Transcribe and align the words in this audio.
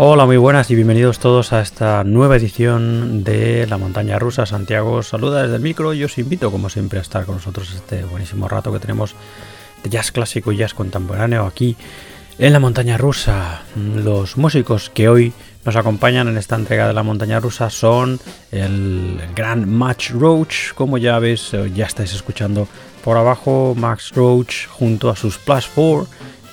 Hola, 0.00 0.26
muy 0.26 0.36
buenas 0.36 0.70
y 0.70 0.76
bienvenidos 0.76 1.18
todos 1.18 1.52
a 1.52 1.60
esta 1.60 2.04
nueva 2.04 2.36
edición 2.36 3.24
de 3.24 3.66
La 3.66 3.78
Montaña 3.78 4.16
Rusa. 4.16 4.46
Santiago 4.46 5.02
saluda 5.02 5.42
desde 5.42 5.56
el 5.56 5.60
micro 5.60 5.92
y 5.92 6.04
os 6.04 6.18
invito, 6.18 6.52
como 6.52 6.68
siempre, 6.70 7.00
a 7.00 7.02
estar 7.02 7.26
con 7.26 7.34
nosotros 7.34 7.74
este 7.74 8.04
buenísimo 8.04 8.46
rato 8.46 8.72
que 8.72 8.78
tenemos 8.78 9.16
de 9.82 9.90
jazz 9.90 10.12
clásico 10.12 10.52
y 10.52 10.58
jazz 10.58 10.72
contemporáneo 10.72 11.46
aquí 11.46 11.76
en 12.38 12.52
La 12.52 12.60
Montaña 12.60 12.96
Rusa. 12.96 13.62
Los 13.74 14.36
músicos 14.36 14.88
que 14.88 15.08
hoy 15.08 15.32
nos 15.64 15.74
acompañan 15.74 16.28
en 16.28 16.38
esta 16.38 16.54
entrega 16.54 16.86
de 16.86 16.94
La 16.94 17.02
Montaña 17.02 17.40
Rusa 17.40 17.68
son 17.68 18.20
el 18.52 19.20
gran 19.34 19.68
Max 19.68 20.10
Roach, 20.10 20.74
como 20.76 20.98
ya 20.98 21.18
veis, 21.18 21.50
ya 21.74 21.86
estáis 21.86 22.14
escuchando 22.14 22.68
por 23.02 23.16
abajo, 23.16 23.74
Max 23.76 24.12
Roach 24.14 24.68
junto 24.68 25.10
a 25.10 25.16
sus 25.16 25.38
Plus 25.38 25.68
4, 25.74 26.06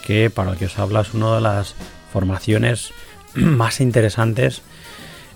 que 0.03 0.31
para 0.31 0.53
el 0.53 0.57
que 0.57 0.65
os 0.65 0.79
habla 0.79 1.01
es 1.01 1.13
una 1.13 1.35
de 1.35 1.41
las 1.41 1.75
formaciones 2.11 2.91
más 3.57 3.81
interesantes 3.81 4.61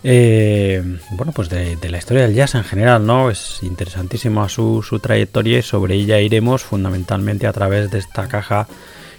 eh, 0.03 0.81
bueno, 1.11 1.33
pues 1.33 1.49
de, 1.49 1.77
la 1.89 1.97
historia 1.97 2.23
del 2.23 2.33
jazz 2.33 2.55
en 2.55 2.63
general, 2.63 3.05
¿no? 3.05 3.29
Es 3.29 3.59
interesantísima 3.63 4.47
su, 4.47 4.81
su, 4.81 4.99
trayectoria 4.99 5.59
y 5.59 5.61
sobre 5.61 5.95
ella 5.95 6.19
iremos 6.19 6.63
fundamentalmente 6.63 7.47
a 7.47 7.53
través 7.53 7.91
de 7.91 7.99
esta 7.99 8.27
caja 8.27 8.67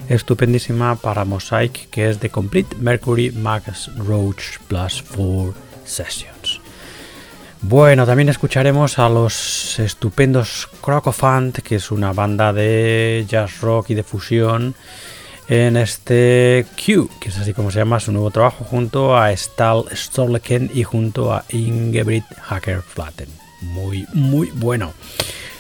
estupendísima 0.08 0.96
para 0.96 1.26
Mosaic 1.26 1.90
que 1.90 2.08
es 2.08 2.18
The 2.18 2.30
Complete 2.30 2.76
Mercury 2.76 3.30
Max 3.30 3.90
Roach 3.96 4.58
Plus 4.68 5.04
4 5.14 5.54
Sessions. 5.84 6.60
Bueno, 7.62 8.06
también 8.06 8.30
escucharemos 8.30 8.98
a 8.98 9.10
los 9.10 9.78
estupendos 9.78 10.66
Crocofant, 10.80 11.58
que 11.58 11.76
es 11.76 11.90
una 11.90 12.14
banda 12.14 12.54
de 12.54 13.26
jazz 13.28 13.60
rock 13.60 13.90
y 13.90 13.94
de 13.94 14.02
fusión 14.02 14.74
en 15.50 15.76
este 15.76 16.64
Q, 16.76 17.10
que 17.20 17.28
es 17.28 17.36
así 17.36 17.52
como 17.52 17.72
se 17.72 17.80
llama 17.80 17.98
su 17.98 18.12
nuevo 18.12 18.30
trabajo, 18.30 18.64
junto 18.64 19.16
a 19.16 19.32
Stal 19.32 19.84
Storleken 19.92 20.70
y 20.72 20.84
junto 20.84 21.34
a 21.34 21.44
Ingebrigt 21.48 22.32
Hacker 22.40 22.82
Flatten. 22.82 23.28
Muy, 23.60 24.06
muy 24.14 24.48
bueno. 24.54 24.92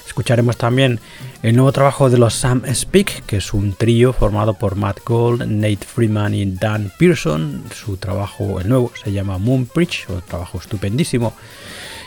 Escucharemos 0.06 0.56
también 0.56 1.00
el 1.42 1.56
nuevo 1.56 1.72
trabajo 1.72 2.08
de 2.08 2.18
los 2.18 2.34
Sam 2.34 2.62
Speak, 2.72 3.24
que 3.26 3.38
es 3.38 3.52
un 3.52 3.72
trío 3.72 4.12
formado 4.12 4.54
por 4.54 4.76
Matt 4.76 5.00
Gold, 5.04 5.48
Nate 5.48 5.84
Freeman 5.84 6.34
y 6.34 6.46
Dan 6.46 6.92
Pearson. 6.96 7.64
Su 7.74 7.96
trabajo, 7.96 8.60
el 8.60 8.68
nuevo, 8.68 8.92
se 9.02 9.10
llama 9.10 9.38
Moon 9.38 9.66
Preach, 9.66 10.08
un 10.08 10.22
trabajo 10.22 10.58
estupendísimo 10.58 11.34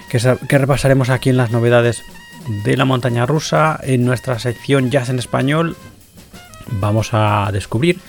que, 0.09 0.19
que 0.47 0.57
repasaremos 0.57 1.09
aquí 1.09 1.31
en 1.31 1.38
las 1.38 1.51
novedades 1.51 2.01
de 2.63 2.77
la 2.77 2.85
montaña 2.85 3.25
rusa 3.25 3.77
en 3.83 4.06
nuestra 4.06 4.39
sección 4.39 4.89
Jazz 4.89 5.09
en 5.09 5.19
Español 5.19 5.75
vamos 6.68 7.10
a 7.13 7.50
descubrir 7.51 8.00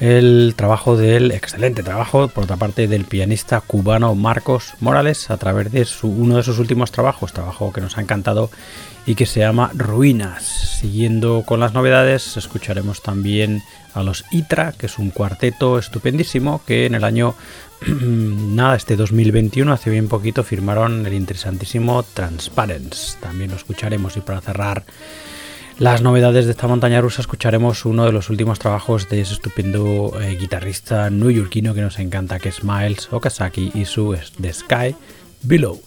el 0.00 0.54
trabajo 0.56 0.96
del 0.96 1.32
excelente 1.32 1.82
trabajo, 1.82 2.28
por 2.28 2.44
otra 2.44 2.56
parte, 2.56 2.86
del 2.86 3.04
pianista 3.04 3.60
cubano 3.60 4.14
Marcos 4.14 4.74
Morales 4.78 5.28
a 5.30 5.36
través 5.38 5.72
de 5.72 5.84
su, 5.84 6.08
uno 6.08 6.36
de 6.36 6.44
sus 6.44 6.60
últimos 6.60 6.92
trabajos, 6.92 7.32
trabajo 7.32 7.72
que 7.72 7.80
nos 7.80 7.98
ha 7.98 8.00
encantado 8.00 8.50
y 9.06 9.16
que 9.16 9.26
se 9.26 9.40
llama 9.40 9.72
Ruinas. 9.74 10.44
Siguiendo 10.80 11.42
con 11.44 11.58
las 11.58 11.74
novedades, 11.74 12.36
escucharemos 12.36 13.02
también 13.02 13.62
a 13.94 14.04
los 14.04 14.24
ITRA, 14.30 14.72
que 14.72 14.86
es 14.86 14.98
un 14.98 15.10
cuarteto 15.10 15.78
estupendísimo 15.78 16.60
que 16.64 16.86
en 16.86 16.94
el 16.94 17.02
año 17.02 17.34
nada, 17.86 18.76
este 18.76 18.94
2021, 18.94 19.72
hace 19.72 19.90
bien 19.90 20.08
poquito, 20.08 20.44
firmaron 20.44 21.06
el 21.06 21.14
interesantísimo 21.14 22.04
Transparence. 22.04 23.16
También 23.20 23.50
lo 23.50 23.56
escucharemos 23.56 24.16
y 24.16 24.20
para 24.20 24.40
cerrar 24.40 24.84
las 25.78 26.02
novedades 26.02 26.46
de 26.46 26.50
esta 26.50 26.66
montaña 26.66 27.00
rusa 27.00 27.20
escucharemos 27.20 27.84
uno 27.84 28.04
de 28.04 28.12
los 28.12 28.30
últimos 28.30 28.58
trabajos 28.58 29.08
de 29.08 29.20
ese 29.20 29.34
estupendo 29.34 30.12
eh, 30.20 30.36
guitarrista 30.36 31.08
neoyorquino 31.08 31.72
que 31.72 31.82
nos 31.82 32.00
encanta, 32.00 32.40
que 32.40 32.48
es 32.48 32.64
Miles 32.64 33.08
Okazaki 33.12 33.70
y 33.74 33.84
su 33.84 34.16
The 34.40 34.52
Sky 34.52 34.96
Below. 35.42 35.80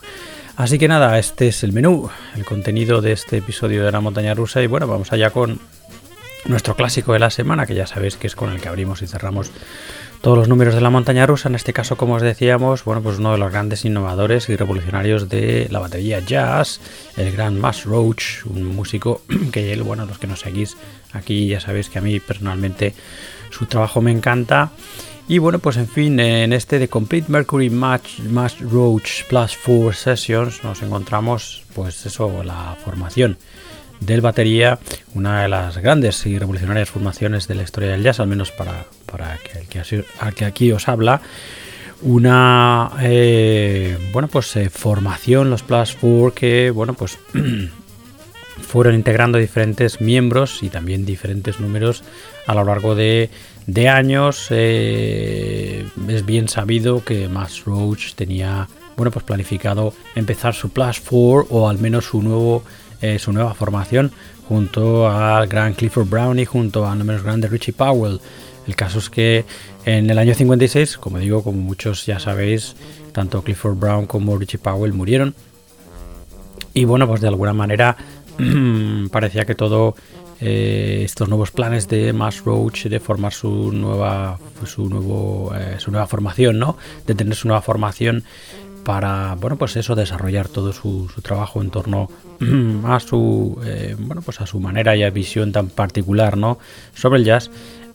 Así 0.56 0.78
que 0.80 0.88
nada, 0.88 1.20
este 1.20 1.50
es 1.50 1.64
el 1.64 1.74
menú, 1.74 2.10
el 2.36 2.46
contenido 2.46 3.02
de 3.02 3.12
este 3.12 3.38
episodio 3.38 3.84
de 3.84 3.92
la 3.92 4.00
montaña 4.00 4.34
rusa 4.34 4.62
y 4.62 4.68
bueno, 4.68 4.88
vamos 4.88 5.12
allá 5.12 5.32
con 5.32 5.60
nuestro 6.46 6.76
clásico 6.76 7.12
de 7.12 7.20
la 7.20 7.30
semana, 7.30 7.66
que 7.66 7.76
ya 7.76 7.86
sabéis 7.86 8.16
que 8.16 8.28
es 8.28 8.36
con 8.36 8.50
el 8.52 8.62
que 8.62 8.70
abrimos 8.70 9.02
y 9.02 9.08
cerramos 9.08 9.52
todos 10.22 10.38
los 10.38 10.48
números 10.48 10.76
de 10.76 10.82
la 10.82 10.90
montaña 10.90 11.26
rusa. 11.26 11.50
En 11.50 11.56
este 11.56 11.74
caso, 11.74 11.98
como 11.98 12.16
os 12.16 12.22
decíamos, 12.22 12.84
bueno, 12.86 13.02
pues 13.02 13.18
uno 13.18 13.32
de 13.32 13.40
los 13.40 13.52
grandes 13.52 13.84
innovadores 13.86 14.50
y 14.50 14.56
revolucionarios 14.56 15.30
de 15.30 15.68
la 15.72 15.80
batería 15.80 16.20
jazz, 16.20 16.80
el 17.18 17.32
gran 17.32 17.60
Max 17.60 17.86
Roach, 17.86 18.46
un 18.46 18.64
músico 18.76 19.22
que 19.52 19.74
él, 19.74 19.84
bueno, 19.84 20.06
los 20.06 20.20
que 20.20 20.28
nos 20.28 20.42
seguís 20.42 20.78
aquí 21.14 21.48
ya 21.48 21.60
sabéis 21.60 21.90
que 21.90 22.00
a 22.00 22.02
mí 22.02 22.20
personalmente 22.20 22.94
su 23.50 23.66
trabajo 23.66 24.02
me 24.02 24.12
encanta. 24.12 24.72
Y 25.28 25.38
bueno, 25.38 25.60
pues 25.60 25.78
en 25.78 25.88
fin, 25.88 26.20
en 26.20 26.54
este 26.54 26.78
de 26.78 26.88
Complete 26.88 27.32
Mercury 27.32 27.70
Match, 27.70 28.20
Match 28.20 28.60
Roach 28.60 29.24
Plus 29.30 29.58
4 29.66 29.94
Sessions 29.94 30.64
nos 30.64 30.82
encontramos, 30.82 31.64
pues 31.74 32.06
eso, 32.06 32.44
la 32.44 32.76
formación 32.84 33.38
del 34.02 34.22
batería, 34.22 34.80
una 35.14 35.44
de 35.44 35.48
las 35.48 35.78
grandes 35.78 36.26
y 36.26 36.38
revolucionarias 36.38 36.90
formaciones 36.90 37.48
de 37.48 37.56
la 37.56 37.64
historia 37.64 37.92
del 37.92 38.04
jazz, 38.04 38.20
al 38.20 38.28
menos 38.28 38.52
para, 38.52 38.86
para 39.12 39.36
el 39.36 39.68
que, 39.68 40.04
que 40.36 40.46
aquí 40.46 40.72
os 40.72 40.88
habla. 40.88 41.22
Una 42.04 42.94
eh, 43.00 43.96
bueno 44.12 44.28
pues 44.28 44.56
eh, 44.56 44.70
formación, 44.70 45.52
los 45.52 45.62
Plus 45.62 45.96
4, 46.02 46.34
que 46.34 46.72
bueno 46.72 46.96
pues 46.96 47.20
fueron 48.62 48.96
integrando 48.96 49.38
diferentes 49.38 50.02
miembros 50.02 50.64
y 50.64 50.70
también 50.70 51.06
diferentes 51.06 51.60
números 51.60 52.04
a 52.48 52.56
lo 52.56 52.64
largo 52.64 52.96
de, 52.96 53.30
años. 53.88 54.48
Eh, 54.50 55.86
es 56.08 56.26
bien 56.26 56.48
sabido 56.48 57.06
que 57.06 57.28
Max 57.28 57.66
Roach 57.66 58.16
tenía 58.16 58.68
bueno 58.98 59.12
pues 59.12 59.24
planificado 59.24 59.94
empezar 60.16 60.56
su 60.56 60.70
Plus 60.70 61.00
4 61.02 61.48
o 61.52 61.70
al 61.70 61.78
menos 61.78 62.06
su 62.06 62.22
nuevo 62.22 62.64
su 63.18 63.34
nueva 63.34 63.56
formación 63.56 64.12
junto 64.48 65.10
al 65.10 65.48
gran 65.48 65.74
Clifford 65.74 66.08
Brown 66.08 66.38
y 66.38 66.46
junto 66.46 66.86
a 66.86 66.94
no 66.94 67.04
menos 67.04 67.24
grande 67.24 67.48
Richie 67.48 67.74
Powell. 67.74 68.20
El 68.72 68.78
caso 68.78 69.00
es 69.00 69.10
que 69.10 69.44
en 69.84 70.10
el 70.10 70.18
año 70.18 70.34
56, 70.34 70.98
como 70.98 71.20
digo, 71.20 71.44
como 71.44 71.62
muchos 71.62 72.06
ya 72.06 72.20
sabéis, 72.20 72.78
tanto 73.12 73.44
Clifford 73.44 73.76
Brown 73.76 74.06
como 74.06 74.38
Richie 74.38 74.60
Powell 74.60 74.94
murieron. 74.94 75.36
Y 76.74 76.86
bueno, 76.86 77.06
pues 77.06 77.20
de 77.20 77.28
alguna 77.28 77.52
manera 77.52 77.98
parecía 79.12 79.44
que 79.44 79.56
todo 79.56 79.94
eh, 80.40 81.02
estos 81.04 81.28
nuevos 81.28 81.52
planes 81.52 81.90
de 81.90 82.14
Mass 82.14 82.46
Roach 82.46 82.86
de 82.86 83.02
formar 83.02 83.34
su 83.34 83.74
nueva 83.74 84.40
su 84.66 84.88
nuevo 84.88 85.54
eh, 85.54 85.76
su 85.80 85.92
nueva 85.92 86.08
formación, 86.08 86.58
¿no? 86.58 86.78
De 87.06 87.14
tener 87.14 87.36
su 87.36 87.50
nueva 87.50 87.62
formación 87.62 88.24
para 88.86 89.36
bueno 89.36 89.58
pues 89.58 89.76
eso 89.76 89.96
desarrollar 89.96 90.48
todo 90.48 90.72
su, 90.72 91.12
trabajo 91.22 91.62
en 91.62 91.72
torno 91.72 92.10
a 92.86 93.02
su 93.02 93.60
eh, 93.66 93.96
bueno 94.00 94.22
pues 94.22 94.40
a 94.42 94.46
su 94.46 94.62
manera 94.62 94.96
y 94.96 95.04
a 95.04 95.10
visión 95.10 95.52
tan 95.52 95.68
particular 95.68 96.38
no 96.38 96.58
sobre 96.94 97.20
el 97.20 97.26
jazz 97.26 97.52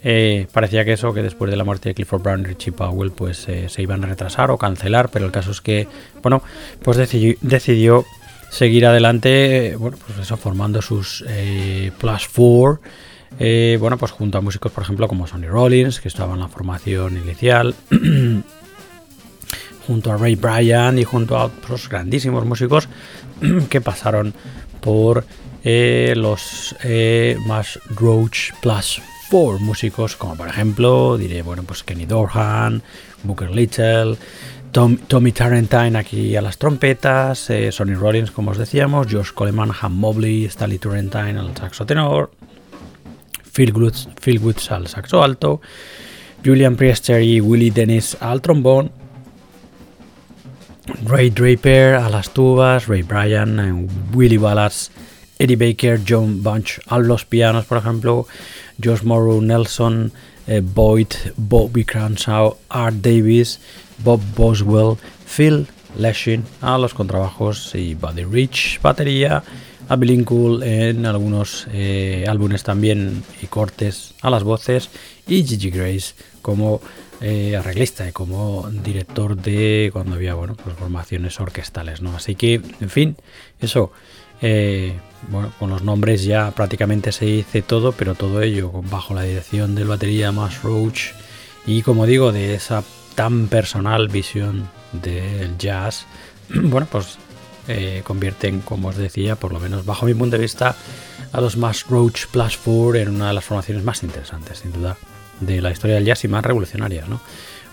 eh, 0.09 0.47
parecía 0.53 0.85
que 0.85 0.93
eso 0.93 1.13
que 1.13 1.23
después 1.23 1.51
de 1.51 1.57
la 1.57 1.65
muerte 1.65 1.89
de 1.89 1.97
Clifford 1.97 2.23
Brown 2.23 2.45
Richie 2.45 2.71
Powell 2.71 3.11
pues 3.11 3.49
eh, 3.49 3.69
se 3.69 3.83
iban 3.83 4.05
a 4.05 4.07
retrasar 4.07 4.53
o 4.53 4.59
cancelar 4.59 5.09
pero 5.09 5.27
el 5.27 5.33
caso 5.33 5.51
es 5.51 5.61
que 5.61 5.89
bueno 6.23 6.43
pues 6.83 6.97
decidió, 6.97 8.05
seguir 8.51 8.87
adelante 8.87 9.75
bueno 9.77 9.97
pues 10.07 10.19
eso 10.21 10.37
formando 10.37 10.81
sus 10.81 11.25
plus 11.99 12.29
four 12.29 12.81
bueno 13.81 13.99
pues 13.99 14.13
junto 14.13 14.39
a 14.39 14.41
músicos 14.41 14.71
por 14.71 14.85
ejemplo 14.85 15.09
como 15.09 15.27
Sonny 15.27 15.49
Rollins 15.49 16.01
que 16.01 16.07
estaba 16.07 16.35
en 16.35 16.41
la 16.41 16.49
formación 16.49 17.17
inicial 17.17 17.75
junto 19.87 20.13
a 20.13 20.17
Ray 20.17 20.35
Bryan 20.37 20.99
y 20.99 21.05
junto 21.05 21.37
a 21.37 21.47
otros 21.47 21.89
grandísimos 21.89 22.45
músicos 22.45 22.89
que 23.69 23.81
pasaron 23.81 24.35
por 24.81 25.25
eh, 25.65 26.15
los 26.17 26.77
eh, 26.85 27.37
más 27.47 27.81
Roach 27.91 28.53
Plus 28.63 29.03
4 29.31 29.59
músicos, 29.59 30.17
como 30.17 30.37
por 30.37 30.49
ejemplo, 30.49 31.17
diré, 31.19 31.43
bueno, 31.43 31.63
pues 31.65 31.83
Kenny 31.83 32.07
Dorhan, 32.07 32.83
Booker 33.23 33.51
Little, 33.51 34.17
Tommy 34.73 35.33
Tarentine 35.33 35.99
aquí 35.99 36.37
a 36.37 36.43
las 36.43 36.59
trompetas, 36.59 37.49
eh, 37.51 37.73
Sonny 37.73 37.95
Rollins, 37.95 38.31
como 38.31 38.51
os 38.51 38.59
decíamos, 38.59 39.07
Josh 39.11 39.33
Coleman, 39.33 39.71
Ham 39.81 39.95
Mobley, 39.95 40.45
Stanley 40.45 40.79
Turrentine 40.79 41.39
al 41.39 41.57
saxo 41.57 41.87
tenor, 41.87 42.31
Phil 43.55 43.73
Woods, 43.73 44.09
Phil 44.23 44.39
Woods 44.39 44.71
al 44.71 44.87
saxo 44.87 45.23
alto, 45.23 45.63
Julian 46.45 46.77
Priester 46.77 47.23
y 47.23 47.41
Willie 47.41 47.71
Dennis 47.71 48.19
al 48.21 48.43
trombón, 48.43 48.93
Ray 51.05 51.31
Draper 51.31 51.95
a 51.95 52.11
las 52.11 52.31
tubas, 52.35 52.87
Ray 52.87 53.03
Bryan, 53.03 53.59
eh, 53.59 53.89
Willie 54.15 54.39
Wallace, 54.39 54.93
Eddie 55.39 55.57
Baker, 55.57 56.01
John 56.07 56.43
Bunch 56.43 56.81
a 56.87 56.99
los 56.99 57.25
pianos, 57.25 57.65
por 57.65 57.79
ejemplo, 57.79 58.27
Josh 58.83 59.03
Morrow, 59.03 59.41
Nelson, 59.41 60.13
eh, 60.47 60.61
Boyd, 60.63 61.09
Bobby 61.37 61.85
Cranshaw, 61.85 62.57
Art 62.69 62.97
Davis, 62.97 63.61
Bob 63.99 64.21
Boswell, 64.37 64.97
Phil 65.27 65.67
Leshin 65.99 66.45
a 66.61 66.79
los 66.79 66.95
contrabajos 66.95 67.75
y 67.75 67.95
Buddy 67.95 68.25
Rich, 68.25 68.81
batería, 68.83 69.43
a 69.89 69.95
en 69.95 71.07
algunos 71.07 71.69
eh, 71.73 72.27
álbumes 72.29 72.65
también 72.65 73.23
y 73.41 73.47
cortes 73.47 74.15
a 74.21 74.31
las 74.31 74.43
voces 74.43 74.91
y 75.29 75.45
Gigi 75.45 75.71
Grace 75.71 76.15
como 76.43 76.81
eh, 77.21 77.57
arreglista 77.57 78.09
y 78.09 78.13
como 78.13 78.69
director 78.71 79.37
de 79.37 79.91
cuando 79.93 80.17
había 80.17 80.35
bueno 80.35 80.57
pues 80.57 80.77
formaciones 80.77 81.39
orquestales 81.41 82.03
no 82.03 82.17
así 82.17 82.35
que 82.35 82.55
en 82.55 82.91
fin 82.91 83.17
eso 83.61 83.93
bueno 85.29 85.53
con 85.59 85.71
los 85.71 85.83
nombres 85.83 86.25
ya 86.25 86.51
prácticamente 86.51 87.13
se 87.13 87.25
dice 87.27 87.63
todo 87.63 87.93
pero 87.93 88.15
todo 88.15 88.43
ello 88.43 88.71
bajo 88.91 89.15
la 89.15 89.23
dirección 89.23 89.75
del 89.75 89.89
batería 89.89 90.33
más 90.33 90.63
Roach 90.63 91.13
y 91.67 91.83
como 91.83 92.07
digo 92.07 92.33
de 92.33 92.55
esa 92.55 92.83
tan 93.15 93.49
personal 93.49 94.09
visión 94.09 94.69
del 94.93 95.57
jazz 95.59 96.07
bueno 96.49 96.87
pues 96.91 97.19
eh, 97.69 98.03
convierten 98.05 98.61
como 98.61 98.89
os 98.89 98.97
decía 98.97 99.37
por 99.37 99.53
lo 99.53 99.61
menos 99.61 99.85
bajo 99.85 100.07
mi 100.07 100.15
punto 100.15 100.37
de 100.37 100.43
vista 100.43 100.77
a 101.33 101.41
los 101.41 101.57
más 101.57 101.87
Roach 101.89 102.27
Plus 102.27 102.57
4 102.57 102.95
en 102.97 103.09
una 103.09 103.29
de 103.29 103.35
las 103.35 103.45
formaciones 103.45 103.85
más 103.85 104.03
interesantes 104.03 104.59
sin 104.59 104.73
duda 104.73 104.97
de 105.41 105.61
la 105.61 105.71
historia 105.71 105.97
del 105.97 106.05
jazz 106.05 106.25
y 106.25 106.29
más 106.29 106.45
revolucionaria, 106.45 107.05
¿no? 107.07 107.21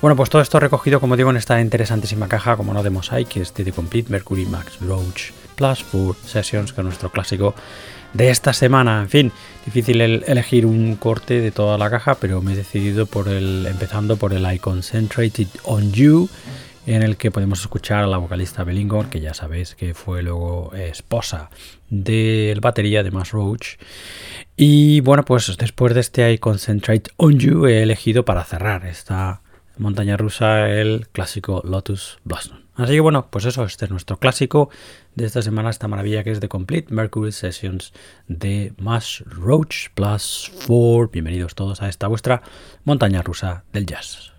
Bueno, 0.01 0.17
pues 0.17 0.29
todo 0.29 0.41
esto 0.41 0.59
recogido, 0.59 0.99
como 0.99 1.15
digo, 1.15 1.29
en 1.29 1.37
esta 1.37 1.61
interesantísima 1.61 2.27
caja, 2.27 2.57
como 2.57 2.73
no 2.73 2.83
de 2.83 2.89
Mosaic, 2.89 3.29
que 3.29 3.41
es 3.41 3.53
The 3.53 3.71
Complete 3.71 4.11
Mercury 4.11 4.45
Max 4.45 4.79
Roach 4.81 5.31
Plus 5.55 5.85
4 5.91 6.15
Sessions, 6.25 6.73
que 6.73 6.81
es 6.81 6.85
nuestro 6.85 7.11
clásico 7.11 7.55
de 8.13 8.29
esta 8.29 8.53
semana. 8.53 9.01
En 9.01 9.09
fin, 9.09 9.31
difícil 9.65 10.01
el 10.01 10.23
elegir 10.27 10.65
un 10.65 10.95
corte 10.95 11.41
de 11.41 11.51
toda 11.51 11.77
la 11.77 11.89
caja, 11.89 12.15
pero 12.15 12.41
me 12.41 12.53
he 12.53 12.55
decidido 12.55 13.05
por 13.05 13.27
el, 13.27 13.65
empezando 13.67 14.17
por 14.17 14.33
el 14.33 14.51
I 14.51 14.59
Concentrated 14.59 15.47
on 15.63 15.91
You, 15.91 16.29
en 16.85 17.01
el 17.01 17.17
que 17.17 17.31
podemos 17.31 17.61
escuchar 17.61 18.03
a 18.03 18.07
la 18.07 18.17
vocalista 18.17 18.63
Bellingor, 18.63 19.09
que 19.09 19.21
ya 19.21 19.33
sabéis 19.33 19.75
que 19.75 19.93
fue 19.93 20.21
luego 20.21 20.71
esposa 20.75 21.49
del 21.89 22.59
batería 22.59 23.03
de 23.03 23.11
Mass 23.11 23.31
Roach. 23.31 23.77
Y 24.57 24.99
bueno, 25.01 25.23
pues 25.25 25.55
después 25.57 25.93
de 25.93 26.01
este 26.01 26.31
I 26.31 26.37
Concentrate 26.37 27.11
on 27.17 27.39
You 27.39 27.65
he 27.65 27.81
elegido 27.81 28.25
para 28.25 28.43
cerrar 28.43 28.85
esta 28.85 29.41
montaña 29.77 30.17
rusa 30.17 30.69
el 30.69 31.07
clásico 31.11 31.61
Lotus 31.65 32.19
Blossom. 32.23 32.62
Así 32.75 32.93
que 32.93 32.99
bueno, 33.01 33.27
pues 33.29 33.45
eso, 33.45 33.63
este 33.65 33.85
es 33.85 33.91
nuestro 33.91 34.17
clásico 34.17 34.69
de 35.13 35.25
esta 35.25 35.43
semana, 35.43 35.69
esta 35.69 35.87
maravilla 35.87 36.23
que 36.23 36.31
es 36.31 36.39
The 36.39 36.49
Complete 36.49 36.93
Mercury 36.93 37.31
Sessions 37.31 37.93
de 38.27 38.73
Mass 38.79 39.23
Roach 39.27 39.89
Plus 39.93 40.51
4. 40.65 41.09
Bienvenidos 41.09 41.53
todos 41.53 41.81
a 41.83 41.89
esta 41.89 42.07
vuestra 42.07 42.41
montaña 42.83 43.21
rusa 43.21 43.63
del 43.73 43.85
jazz. 43.85 44.32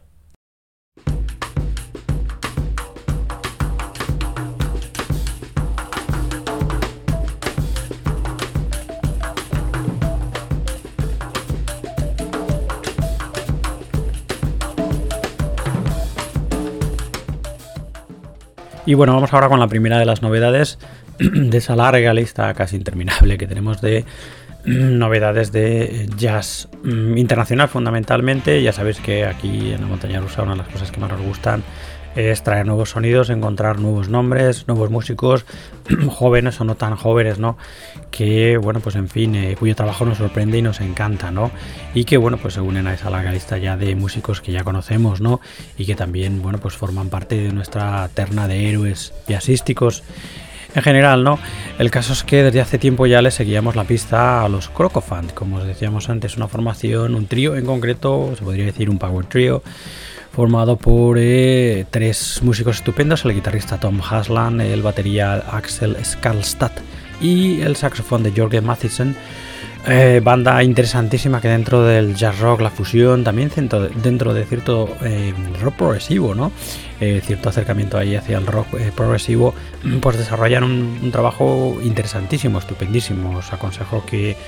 Y 18.87 18.95
bueno, 18.95 19.15
vamos 19.15 19.33
ahora 19.33 19.49
con 19.49 19.61
la 19.61 19.67
primera 19.67 19.99
de 19.99 20.05
las 20.05 20.21
novedades 20.21 20.79
de 21.19 21.57
esa 21.57 21.75
larga 21.75 22.13
lista 22.13 22.53
casi 22.53 22.77
interminable 22.77 23.39
que 23.39 23.47
tenemos 23.47 23.81
de 23.81 24.05
novedades 24.65 25.53
de 25.53 26.09
jazz 26.17 26.69
mm, 26.83 27.17
internacional 27.17 27.69
fundamentalmente. 27.69 28.63
Ya 28.63 28.73
sabéis 28.73 29.01
que 29.01 29.25
aquí 29.25 29.73
en 29.73 29.81
la 29.81 29.87
montaña 29.87 30.21
rusa 30.21 30.43
una 30.43 30.53
de 30.53 30.59
las 30.59 30.69
cosas 30.69 30.91
que 30.91 31.01
más 31.01 31.11
nos 31.11 31.23
gustan 31.23 31.63
es 32.15 32.43
traer 32.43 32.67
nuevos 32.67 32.91
sonidos, 32.91 33.31
encontrar 33.31 33.79
nuevos 33.79 34.09
nombres, 34.09 34.67
nuevos 34.69 34.91
músicos, 34.91 35.45
jóvenes 36.09 36.61
o 36.61 36.65
no 36.65 36.75
tan 36.75 36.97
jóvenes, 36.97 37.39
¿no? 37.39 37.57
Que, 38.11 38.57
bueno, 38.57 38.81
pues 38.81 38.97
en 38.97 39.09
fin, 39.09 39.35
eh, 39.35 39.57
cuyo 39.59 39.75
trabajo 39.75 40.05
nos 40.05 40.19
sorprende 40.19 40.59
y 40.59 40.63
nos 40.63 40.81
encanta, 40.81 41.31
¿no? 41.31 41.51
Y 41.95 42.05
que, 42.05 42.17
bueno, 42.17 42.37
pues 42.39 42.55
se 42.55 42.61
unen 42.61 42.87
a 42.87 42.95
esa 42.95 43.11
larga 43.11 43.33
lista 43.33 43.59
ya 43.59 43.77
de 43.77 43.95
músicos 43.97 44.41
que 44.41 44.53
ya 44.53 44.65
conocemos, 44.65 45.21
¿no? 45.21 45.41
Y 45.77 45.87
que 45.87 45.95
también, 45.95 46.43
bueno, 46.43 46.59
pues 46.59 46.75
forman 46.77 47.09
parte 47.09 47.37
de 47.37 47.53
nuestra 47.53 48.09
terna 48.15 48.49
de 48.49 48.69
héroes 48.69 49.13
jazzísticos 49.29 50.03
en 50.75 50.83
general, 50.83 51.23
¿no? 51.23 51.39
El 51.79 51.91
caso 51.91 52.13
es 52.13 52.25
que 52.25 52.43
desde 52.43 52.61
hace 52.61 52.79
tiempo 52.79 53.07
ya 53.07 53.23
le 53.23 53.31
seguíamos 53.31 53.77
la 53.77 53.85
pista 53.85 54.45
a 54.45 54.49
los 54.49 54.69
Crocofant, 54.69 55.33
como 55.33 55.57
os 55.57 55.65
decíamos 55.65 56.09
antes, 56.09 56.37
una 56.37 56.49
formación, 56.49 57.15
un 57.15 57.27
trío 57.27 57.57
en 57.57 57.65
concreto, 57.65 58.35
se 58.37 58.43
podría 58.43 58.65
decir 58.65 58.91
un 58.91 58.99
power 58.99 59.27
trio, 59.27 59.63
formado 60.35 60.77
por 60.77 61.17
eh, 61.21 61.87
tres 61.91 62.41
músicos 62.43 62.79
estupendos, 62.79 63.25
el 63.25 63.35
guitarrista 63.35 63.79
Tom 63.79 64.01
Haslan, 64.01 64.61
el 64.61 64.83
batería 64.83 65.35
Axel 65.35 65.97
Skarlstad 66.05 66.73
y 67.21 67.61
el 67.61 67.77
saxofón 67.77 68.25
de 68.25 68.33
Jorgen 68.37 68.65
Mathisen. 68.65 69.15
Eh, 69.87 70.21
banda 70.25 70.61
interesantísima 70.65 71.41
que 71.41 71.47
dentro 71.47 71.85
del 71.85 72.17
jazz 72.17 72.41
rock, 72.41 72.63
la 72.63 72.71
fusión, 72.71 73.23
también 73.23 73.49
dentro 74.03 74.35
de, 74.35 74.45
cierto 74.45 74.97
eh, 75.03 75.33
rock 75.61 75.75
progresivo, 75.75 76.35
¿no? 76.35 76.51
Cierto 76.99 77.51
acercamiento 77.51 77.99
ahí 77.99 78.17
hacia 78.17 78.39
el 78.39 78.47
rock 78.47 78.69
progresivo, 78.97 79.55
pues 80.01 80.17
desarrollan 80.17 80.65
un, 80.65 81.11
trabajo 81.13 81.79
interesantísimo, 81.83 82.59
estupendísimo. 82.59 83.39
Os 83.39 83.53
aconsejo 83.53 84.07
que 84.07 84.39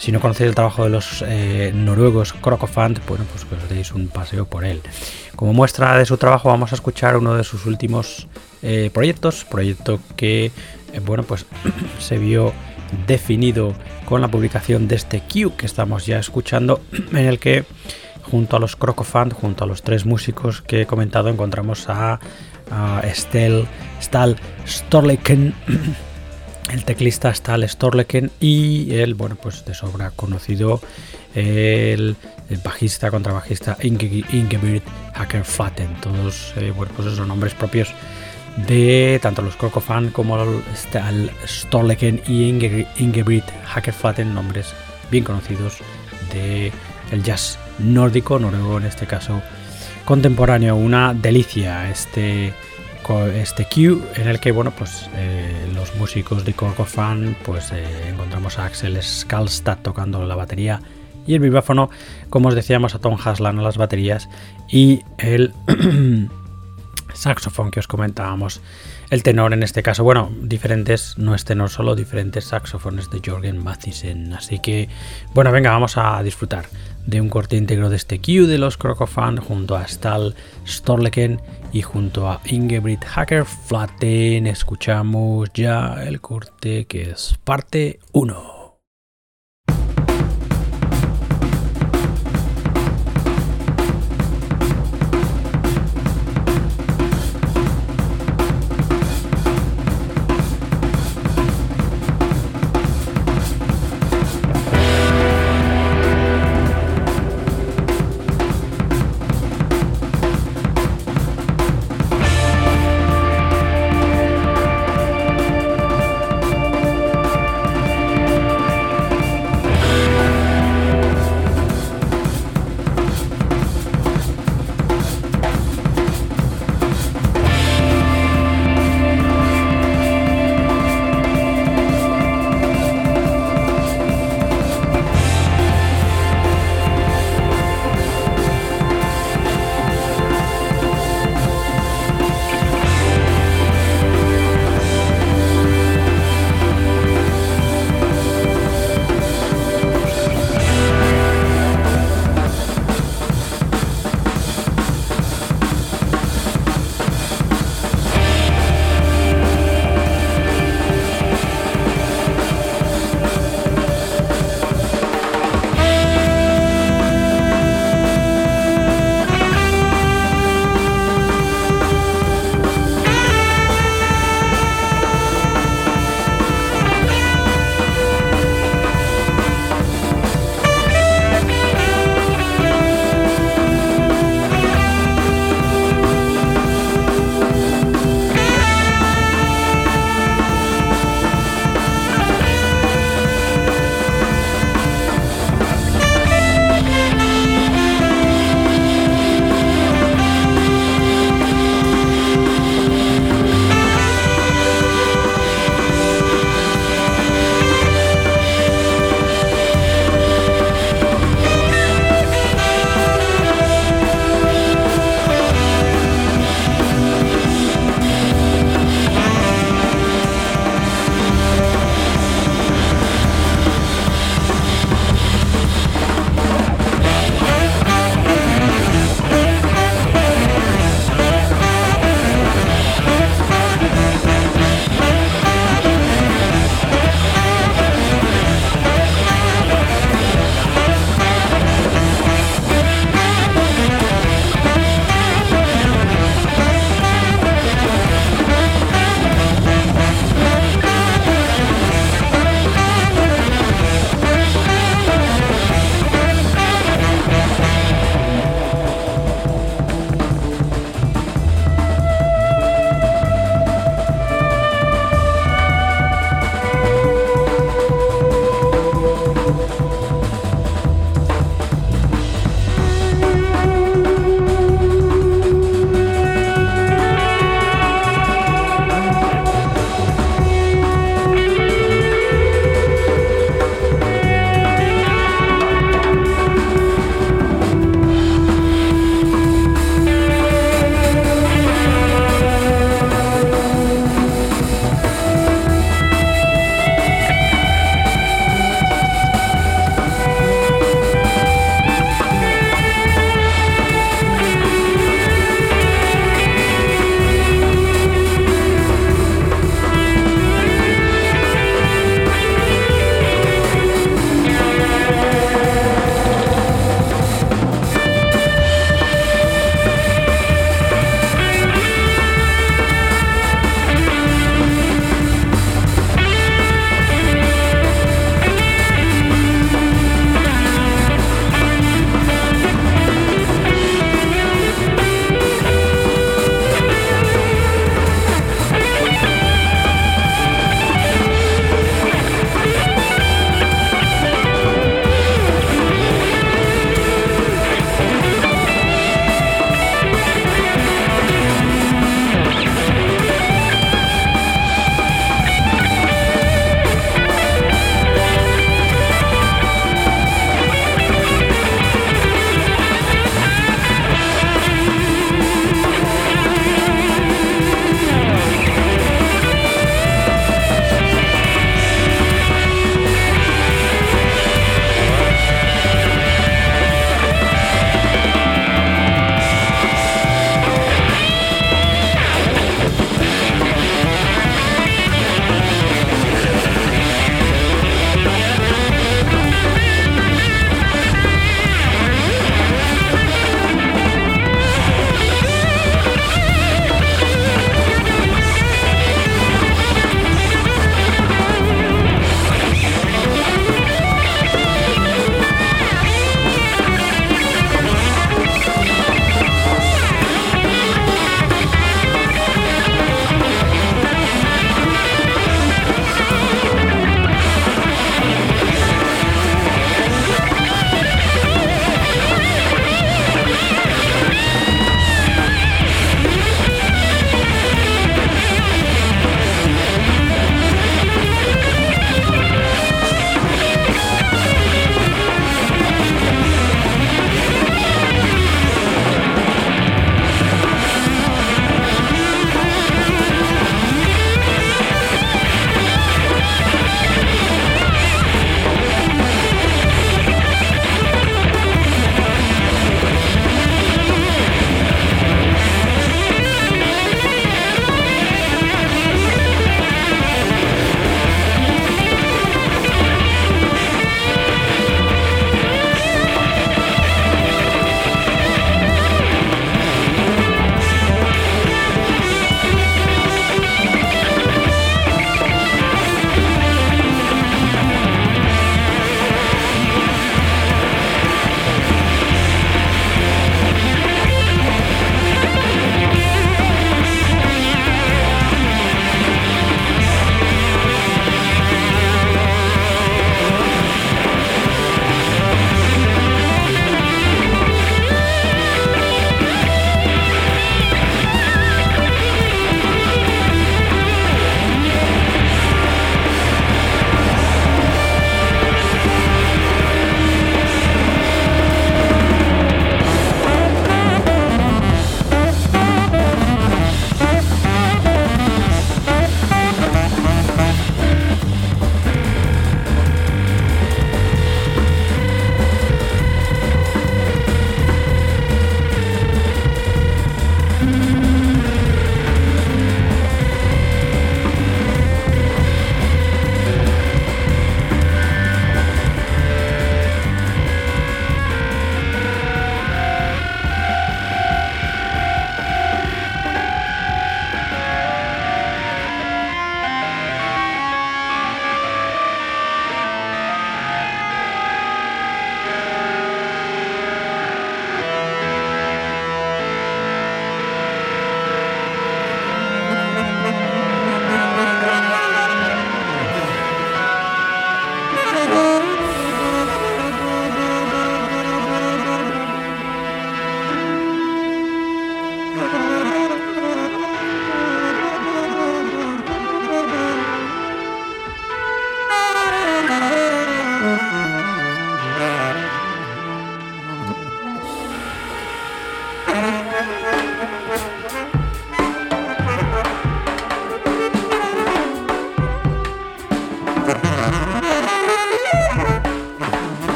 si 0.00 0.12
no 0.12 0.20
conocéis 0.20 0.48
el 0.48 0.54
trabajo 0.54 0.84
de 0.84 0.90
los 0.90 1.22
eh, 1.26 1.72
noruegos 1.74 2.32
Crocofant, 2.32 3.06
bueno, 3.06 3.26
pues 3.30 3.44
que 3.44 3.54
os 3.54 3.68
deis 3.68 3.92
un 3.92 4.08
paseo 4.08 4.46
por 4.46 4.64
él. 4.64 4.80
Como 5.36 5.52
muestra 5.52 5.98
de 5.98 6.06
su 6.06 6.16
trabajo 6.16 6.48
vamos 6.48 6.72
a 6.72 6.74
escuchar 6.74 7.18
uno 7.18 7.34
de 7.34 7.44
sus 7.44 7.66
últimos 7.66 8.26
eh, 8.62 8.90
proyectos, 8.94 9.44
proyecto 9.44 10.00
que, 10.16 10.46
eh, 10.46 11.00
bueno, 11.04 11.24
pues 11.24 11.44
se 11.98 12.16
vio 12.16 12.54
definido 13.06 13.74
con 14.06 14.22
la 14.22 14.28
publicación 14.28 14.88
de 14.88 14.96
este 14.96 15.20
Q 15.20 15.54
que 15.58 15.66
estamos 15.66 16.06
ya 16.06 16.18
escuchando, 16.18 16.80
en 17.12 17.26
el 17.26 17.38
que 17.38 17.66
junto 18.22 18.56
a 18.56 18.58
los 18.58 18.76
Crocofant, 18.76 19.34
junto 19.34 19.64
a 19.64 19.66
los 19.66 19.82
tres 19.82 20.06
músicos 20.06 20.62
que 20.62 20.80
he 20.80 20.86
comentado, 20.86 21.28
encontramos 21.28 21.90
a, 21.90 22.20
a 22.70 23.02
Stal 23.12 23.66
Storleken, 24.66 25.54
el 26.72 26.84
teclista 26.84 27.32
Stal 27.34 27.68
Storleken 27.68 28.30
y 28.40 28.94
el, 28.94 29.14
bueno, 29.14 29.36
pues 29.36 29.64
de 29.64 29.74
sobra 29.74 30.10
conocido, 30.10 30.80
el, 31.34 32.16
el 32.48 32.58
bajista, 32.58 33.10
contrabajista 33.10 33.76
Inge, 33.82 34.24
Ingeborg 34.32 34.82
Hackerfaten, 35.14 36.00
todos, 36.00 36.54
eh, 36.56 36.72
bueno, 36.76 36.92
pues 36.96 37.08
esos 37.08 37.26
nombres 37.26 37.54
propios 37.54 37.92
de 38.68 39.18
tanto 39.22 39.42
los 39.42 39.56
Crocofan 39.56 40.10
como 40.10 40.40
el 40.42 40.62
Stal 40.74 41.30
Storleken 41.46 42.22
y 42.26 42.44
Inge, 42.44 43.44
Hackerfaten, 43.64 44.34
nombres 44.34 44.72
bien 45.10 45.24
conocidos 45.24 45.78
de 46.32 46.72
el 47.10 47.22
jazz 47.22 47.58
nórdico, 47.78 48.38
noruego 48.38 48.78
en 48.78 48.86
este 48.86 49.06
caso 49.06 49.42
contemporáneo, 50.04 50.76
una 50.76 51.14
delicia 51.14 51.90
este 51.90 52.52
este 53.34 53.64
Q 53.64 54.00
en 54.16 54.28
el 54.28 54.38
que 54.38 54.52
bueno 54.52 54.70
pues 54.70 55.08
eh, 55.16 55.68
los 55.74 55.94
músicos 55.96 56.44
de 56.44 56.52
Corcofan 56.52 57.36
pues 57.44 57.72
eh, 57.72 57.84
encontramos 58.08 58.58
a 58.58 58.66
Axel 58.66 59.02
Skalstad 59.02 59.78
tocando 59.78 60.24
la 60.24 60.36
batería 60.36 60.80
y 61.26 61.34
el 61.34 61.40
vibráfono 61.40 61.90
como 62.28 62.48
os 62.48 62.54
decíamos 62.54 62.94
a 62.94 63.00
Tom 63.00 63.16
Haslan 63.22 63.58
a 63.58 63.62
las 63.62 63.78
baterías 63.78 64.28
y 64.68 65.00
el 65.18 65.52
saxofón 67.14 67.70
que 67.70 67.80
os 67.80 67.88
comentábamos. 67.88 68.60
El 69.10 69.24
tenor 69.24 69.52
en 69.52 69.64
este 69.64 69.82
caso 69.82 70.04
bueno 70.04 70.30
diferentes 70.40 71.18
no 71.18 71.34
es 71.34 71.44
tenor 71.44 71.70
solo 71.70 71.96
diferentes 71.96 72.44
saxofones 72.44 73.10
de 73.10 73.20
Jorgen 73.24 73.62
Mathisen. 73.62 74.32
Así 74.34 74.60
que 74.60 74.88
bueno 75.34 75.50
venga 75.50 75.72
vamos 75.72 75.96
a 75.96 76.22
disfrutar 76.22 76.66
de 77.06 77.20
un 77.20 77.28
corte 77.28 77.56
íntegro 77.56 77.90
de 77.90 77.96
este 77.96 78.20
Q 78.20 78.46
de 78.46 78.58
los 78.58 78.76
Crocofan 78.76 79.38
junto 79.38 79.76
a 79.76 79.88
Stal 79.88 80.36
Storleken 80.66 81.40
y 81.72 81.82
junto 81.82 82.28
a 82.28 82.40
Ingeborg 82.46 83.04
Hacker 83.04 83.44
Flatten 83.44 84.46
escuchamos 84.46 85.50
ya 85.54 86.02
el 86.02 86.20
corte 86.20 86.86
que 86.86 87.10
es 87.10 87.38
parte 87.44 88.00
1. 88.12 88.59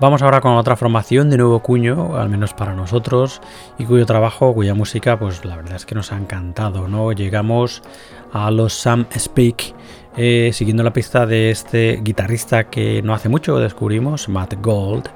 Vamos 0.00 0.22
ahora 0.22 0.40
con 0.40 0.52
otra 0.52 0.76
formación 0.76 1.28
de 1.28 1.36
nuevo 1.36 1.60
cuño, 1.60 2.16
al 2.16 2.30
menos 2.30 2.54
para 2.54 2.74
nosotros, 2.74 3.42
y 3.78 3.84
cuyo 3.84 4.06
trabajo, 4.06 4.54
cuya 4.54 4.72
música, 4.72 5.18
pues 5.18 5.44
la 5.44 5.56
verdad 5.56 5.76
es 5.76 5.84
que 5.84 5.94
nos 5.94 6.10
ha 6.10 6.16
encantado, 6.16 6.88
¿no? 6.88 7.12
Llegamos 7.12 7.82
a 8.32 8.50
los 8.50 8.72
Sam 8.72 9.04
Speak, 9.14 9.74
eh, 10.16 10.52
siguiendo 10.54 10.82
la 10.82 10.94
pista 10.94 11.26
de 11.26 11.50
este 11.50 12.00
guitarrista 12.02 12.70
que 12.70 13.02
no 13.02 13.12
hace 13.12 13.28
mucho 13.28 13.58
descubrimos, 13.58 14.30
Matt 14.30 14.54
Gold 14.62 15.10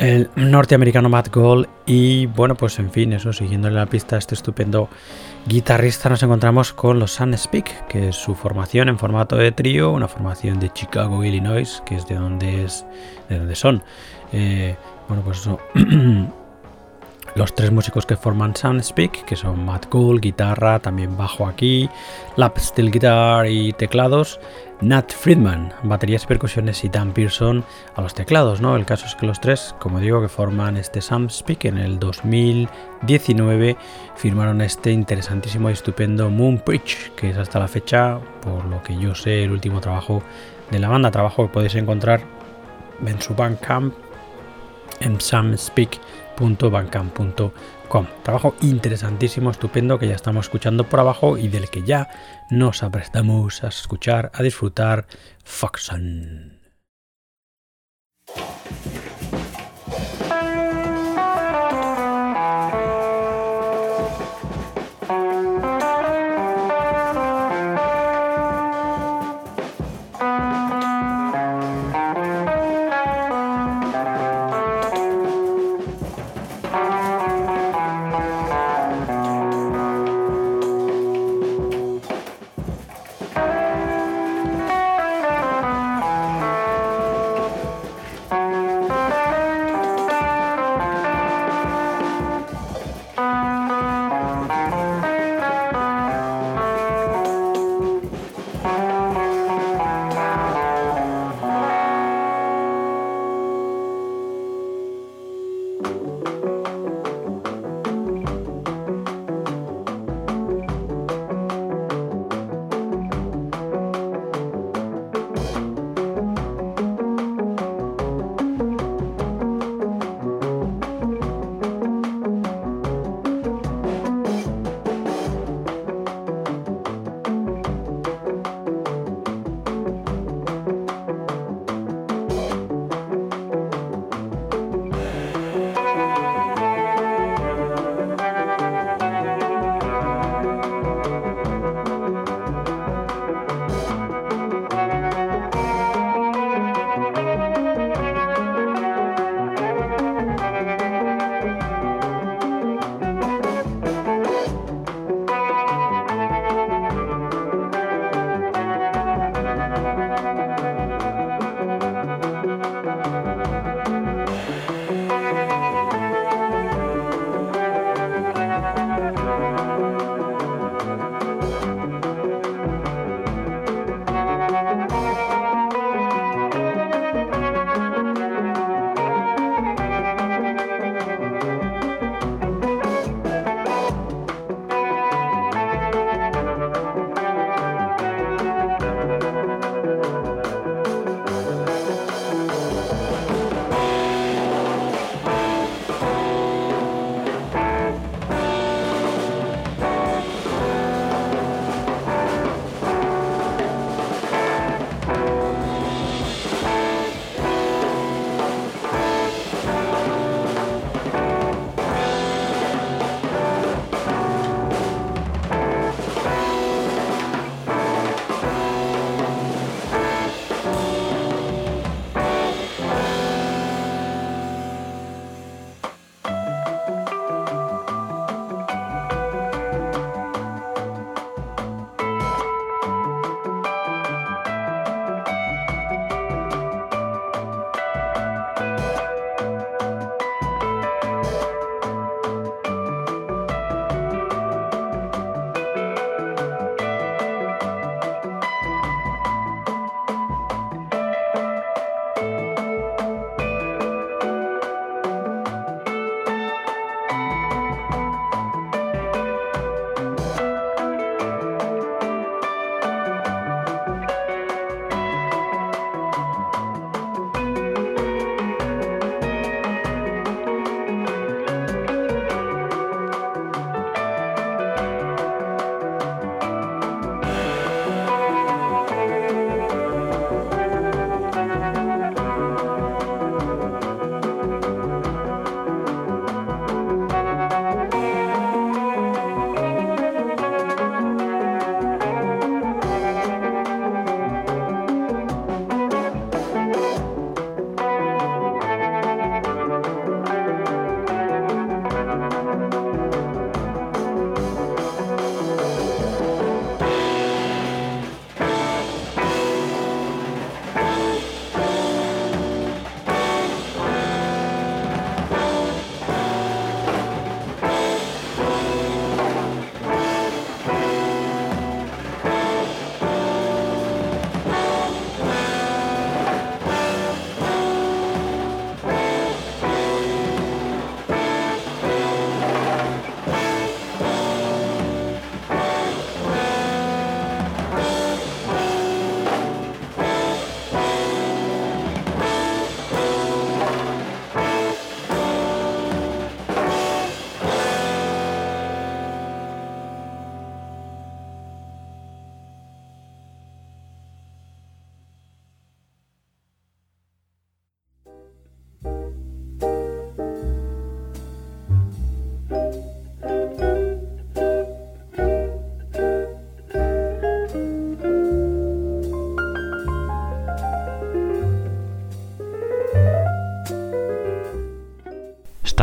el 0.00 0.30
norteamericano 0.34 1.10
Matt 1.10 1.28
Gold 1.28 1.68
y 1.84 2.24
bueno 2.24 2.54
pues 2.54 2.78
en 2.78 2.90
fin 2.90 3.12
eso 3.12 3.34
siguiéndole 3.34 3.74
la 3.74 3.84
pista 3.84 4.16
este 4.16 4.34
estupendo 4.34 4.88
guitarrista 5.46 6.08
nos 6.08 6.22
encontramos 6.22 6.72
con 6.72 6.98
los 6.98 7.12
Sun 7.12 7.36
Speak 7.36 7.86
que 7.86 8.08
es 8.08 8.16
su 8.16 8.34
formación 8.34 8.88
en 8.88 8.98
formato 8.98 9.36
de 9.36 9.52
trío 9.52 9.90
una 9.90 10.08
formación 10.08 10.60
de 10.60 10.70
Chicago 10.70 11.24
Illinois 11.24 11.82
que 11.86 11.96
es 11.96 12.06
de 12.06 12.14
donde 12.16 12.64
es 12.64 12.84
de 13.28 13.38
donde 13.38 13.54
son. 13.54 13.82
Eh, 14.32 14.76
bueno 15.08 15.22
pues 15.22 15.38
eso 15.38 15.58
los 17.34 17.54
tres 17.54 17.70
músicos 17.70 18.06
que 18.06 18.16
forman 18.16 18.56
Soundspeak, 18.56 19.24
que 19.24 19.36
son 19.36 19.64
Matt 19.64 19.86
Gould, 19.90 20.20
guitarra, 20.20 20.78
también 20.78 21.16
bajo 21.16 21.46
aquí, 21.46 21.88
lap 22.36 22.58
steel 22.58 22.90
guitar 22.90 23.46
y 23.46 23.72
teclados, 23.72 24.40
Nat 24.80 25.12
Friedman, 25.12 25.74
baterías 25.82 26.24
y 26.24 26.26
percusiones 26.26 26.84
y 26.84 26.88
Dan 26.88 27.12
Pearson 27.12 27.64
a 27.94 28.00
los 28.00 28.14
teclados, 28.14 28.62
¿no? 28.62 28.76
El 28.76 28.86
caso 28.86 29.06
es 29.06 29.14
que 29.14 29.26
los 29.26 29.40
tres, 29.40 29.74
como 29.78 30.00
digo, 30.00 30.22
que 30.22 30.28
forman 30.28 30.78
este 30.78 31.02
Soundspeak 31.02 31.66
en 31.66 31.78
el 31.78 31.98
2019 31.98 33.76
firmaron 34.16 34.62
este 34.62 34.90
interesantísimo 34.90 35.68
y 35.68 35.74
estupendo 35.74 36.30
Moon 36.30 36.58
Preach, 36.58 37.10
que 37.10 37.30
es 37.30 37.36
hasta 37.36 37.58
la 37.58 37.68
fecha, 37.68 38.18
por 38.40 38.64
lo 38.64 38.82
que 38.82 38.96
yo 38.96 39.14
sé, 39.14 39.44
el 39.44 39.50
último 39.50 39.80
trabajo 39.80 40.22
de 40.70 40.78
la 40.78 40.88
banda, 40.88 41.10
trabajo 41.10 41.46
que 41.46 41.52
podéis 41.52 41.74
encontrar 41.74 42.22
en 43.04 43.20
su 43.20 43.34
Bandcamp 43.34 43.94
en 45.00 45.18
samspeak.bandcamp.com. 46.40 48.06
Trabajo 48.22 48.54
interesantísimo, 48.62 49.50
estupendo 49.50 49.98
que 49.98 50.08
ya 50.08 50.14
estamos 50.14 50.46
escuchando 50.46 50.84
por 50.84 51.00
abajo 51.00 51.36
y 51.36 51.48
del 51.48 51.68
que 51.68 51.82
ya 51.82 52.08
nos 52.50 52.82
aprestamos 52.82 53.62
a 53.62 53.68
escuchar, 53.68 54.30
a 54.34 54.42
disfrutar 54.42 55.06
Foxon. 55.44 56.60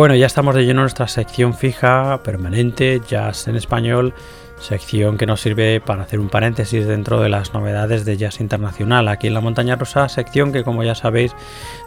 Bueno, 0.00 0.14
ya 0.14 0.24
estamos 0.24 0.54
de 0.54 0.62
lleno 0.62 0.80
en 0.80 0.84
nuestra 0.84 1.06
sección 1.08 1.52
fija, 1.52 2.22
permanente, 2.22 3.02
jazz 3.06 3.48
en 3.48 3.56
español, 3.56 4.14
sección 4.60 5.18
que 5.18 5.26
nos 5.26 5.40
sirve 5.40 5.80
para 5.80 6.02
hacer 6.02 6.20
un 6.20 6.28
paréntesis 6.28 6.86
dentro 6.86 7.20
de 7.20 7.28
las 7.28 7.54
novedades 7.54 8.04
de 8.04 8.16
jazz 8.16 8.40
internacional 8.40 9.08
aquí 9.08 9.26
en 9.26 9.34
la 9.34 9.40
montaña 9.40 9.76
rosa, 9.76 10.08
sección 10.08 10.52
que 10.52 10.64
como 10.64 10.84
ya 10.84 10.94
sabéis 10.94 11.34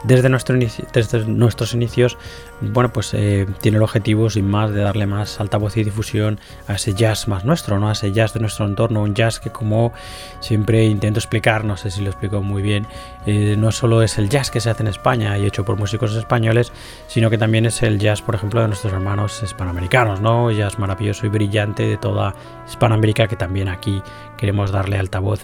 desde, 0.03 0.29
nuestro 0.29 0.57
desde 0.57 1.25
nuestros 1.25 1.73
inicios, 1.73 2.17
bueno 2.61 2.91
pues 2.91 3.13
eh, 3.13 3.47
tiene 3.61 3.77
el 3.77 3.83
objetivo 3.83 4.29
sin 4.29 4.49
más 4.49 4.71
de 4.71 4.81
darle 4.81 5.05
más 5.05 5.39
altavoz 5.39 5.77
y 5.77 5.83
difusión 5.83 6.39
a 6.67 6.73
ese 6.73 6.93
jazz 6.93 7.27
más 7.27 7.45
nuestro, 7.45 7.79
¿no? 7.79 7.89
a 7.89 7.93
ese 7.93 8.11
jazz 8.11 8.33
de 8.33 8.39
nuestro 8.39 8.65
entorno, 8.65 9.01
un 9.01 9.13
jazz 9.13 9.39
que 9.39 9.51
como 9.51 9.93
siempre 10.39 10.85
intento 10.85 11.19
explicar, 11.19 11.63
no 11.63 11.77
sé 11.77 11.91
si 11.91 12.01
lo 12.01 12.09
explico 12.09 12.41
muy 12.41 12.61
bien, 12.61 12.87
eh, 13.25 13.55
no 13.57 13.71
solo 13.71 14.01
es 14.01 14.17
el 14.17 14.29
jazz 14.29 14.51
que 14.51 14.59
se 14.59 14.69
hace 14.69 14.83
en 14.83 14.87
España 14.87 15.37
y 15.37 15.45
hecho 15.45 15.63
por 15.63 15.77
músicos 15.77 16.15
españoles, 16.15 16.71
sino 17.07 17.29
que 17.29 17.37
también 17.37 17.65
es 17.65 17.83
el 17.83 17.99
jazz, 17.99 18.21
por 18.21 18.35
ejemplo, 18.35 18.61
de 18.61 18.67
nuestros 18.67 18.93
hermanos 18.93 19.41
hispanoamericanos, 19.43 20.21
¿no? 20.21 20.51
Jazz 20.51 20.79
maravilloso 20.79 21.25
y 21.25 21.29
brillante 21.29 21.83
de 21.83 21.97
toda 21.97 22.33
Hispanoamérica 22.67 23.27
que 23.27 23.35
también 23.35 23.69
aquí 23.69 24.01
queremos 24.37 24.71
darle 24.71 24.97
altavoz 24.97 25.41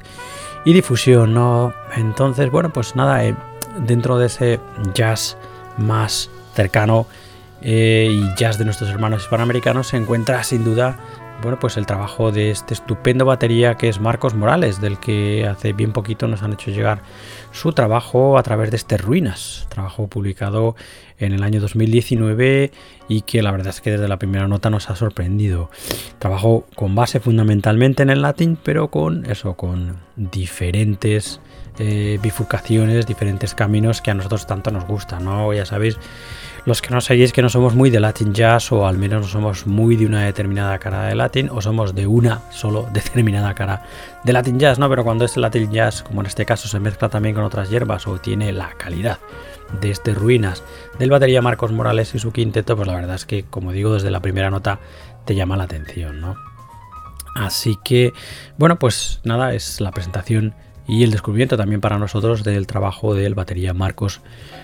y 0.65 0.74
difusión, 0.74 1.34
¿no? 1.34 1.74
Entonces, 1.95 2.51
bueno, 2.51 2.72
pues 2.72 2.95
nada, 2.95 3.26
eh, 3.26 3.36
dentro 3.78 4.17
de 4.17 4.28
ese 4.28 4.59
jazz 4.93 5.38
más 5.78 6.30
cercano 6.53 7.07
eh, 7.61 8.09
y 8.11 8.36
jazz 8.36 8.57
de 8.57 8.65
nuestros 8.65 8.89
hermanos 8.89 9.24
hispanoamericanos 9.24 9.88
se 9.88 9.97
encuentra 9.97 10.43
sin 10.43 10.63
duda 10.63 10.97
bueno, 11.42 11.60
pues 11.60 11.78
el 11.78 11.86
trabajo 11.86 12.32
de 12.32 12.52
este 12.52 12.74
estupendo 12.74 13.26
batería 13.26 13.76
que 13.76 13.90
es 13.90 14.00
Marcos 14.00 14.34
Morales, 14.34 14.82
del 14.82 15.00
que 15.00 15.48
hace 15.48 15.74
bien 15.74 15.94
poquito 15.94 16.28
nos 16.28 16.44
han 16.44 16.54
hecho 16.54 16.72
llegar 16.72 17.02
su 17.52 17.72
trabajo 17.74 18.38
a 18.38 18.44
través 18.44 18.72
de 18.72 18.78
este 18.78 18.98
Ruinas, 18.98 19.66
trabajo 19.70 20.08
publicado 20.08 20.76
en 21.18 21.34
el 21.34 21.44
año 21.44 21.62
2019 21.62 22.72
y 23.08 23.22
que 23.22 23.42
la 23.42 23.52
verdad 23.52 23.70
es 23.70 23.82
que 23.82 23.92
desde 23.92 24.08
la 24.08 24.18
primera 24.18 24.48
nota 24.48 24.70
nos 24.70 24.90
ha 24.90 24.96
sorprendido. 24.96 25.70
Trabajo 26.20 26.66
con 26.76 26.96
base 26.96 27.20
fundamentalmente 27.20 28.04
en 28.04 28.10
el 28.10 28.22
latín, 28.22 28.58
pero 28.62 28.90
con 28.90 29.26
eso, 29.26 29.56
con 29.56 29.98
diferentes 30.16 31.40
eh, 31.78 32.20
bifurcaciones, 32.22 33.08
diferentes 33.08 33.56
caminos 33.56 34.02
que 34.02 34.12
a 34.12 34.14
nosotros 34.14 34.46
tanto 34.46 34.72
nos 34.72 34.86
gustan, 34.86 35.24
¿no? 35.24 35.54
Ya 35.54 35.66
sabéis 35.66 35.98
los 36.66 36.82
que 36.82 36.89
no 36.89 37.01
seguís 37.01 37.34
que 37.34 37.41
no 37.41 37.49
somos 37.49 37.76
muy 37.76 37.89
de 37.89 37.99
Latin 37.99 38.34
Jazz 38.34 38.72
o 38.72 38.88
al 38.88 38.97
menos 38.97 39.22
no 39.22 39.28
somos 39.28 39.68
muy 39.68 39.95
de 39.95 40.05
una 40.05 40.26
determinada 40.26 40.78
cara 40.80 41.05
de 41.05 41.16
Latin 41.16 41.49
o 41.49 41.62
somos 41.62 41.95
de 41.95 42.07
una 42.07 42.41
solo 42.51 42.88
determinada 42.93 43.53
cara 43.53 43.84
de 44.24 44.34
Latin 44.34 44.60
Jazz, 44.60 44.80
¿no? 44.80 44.89
Pero 44.89 45.03
cuando 45.03 45.26
este 45.26 45.39
Latin 45.39 45.72
Jazz, 45.72 46.03
como 46.03 46.22
en 46.22 46.28
este 46.28 46.45
caso, 46.45 46.68
se 46.68 46.80
mezcla 46.80 47.10
también 47.10 47.36
con 47.36 47.43
otras 47.43 47.70
hierbas 47.70 48.07
o 48.07 48.20
tiene 48.20 48.51
la 48.51 48.72
calidad 48.72 49.20
de 49.82 49.91
este 49.91 50.14
Ruinas 50.14 50.64
del 50.97 51.10
batería 51.10 51.41
Marcos 51.41 51.72
Morales 51.72 52.14
y 52.16 52.20
su 52.20 52.32
quinteto, 52.32 52.76
pues 52.76 52.88
la 52.88 52.95
verdad 52.95 53.16
es 53.16 53.26
que, 53.26 53.43
como 53.43 53.72
digo, 53.72 53.93
desde 53.93 54.12
la 54.12 54.22
primera 54.22 54.49
nota 54.49 54.80
te 55.26 55.36
llama 55.36 55.57
la 55.57 55.66
atención, 55.66 56.20
¿no? 56.22 56.36
Así 57.36 57.78
que, 57.84 58.14
bueno, 58.57 58.80
pues 58.80 59.22
nada, 59.24 59.53
es 59.53 59.80
la 59.80 59.91
presentación 59.91 60.55
y 60.88 61.03
el 61.03 61.12
descubrimiento 61.12 61.55
también 61.55 61.82
para 61.82 61.99
nosotros 61.99 62.43
del 62.43 62.66
trabajo 62.66 63.14
del 63.14 63.36
batería 63.36 63.74
Marcos 63.74 64.22
Morales 64.22 64.59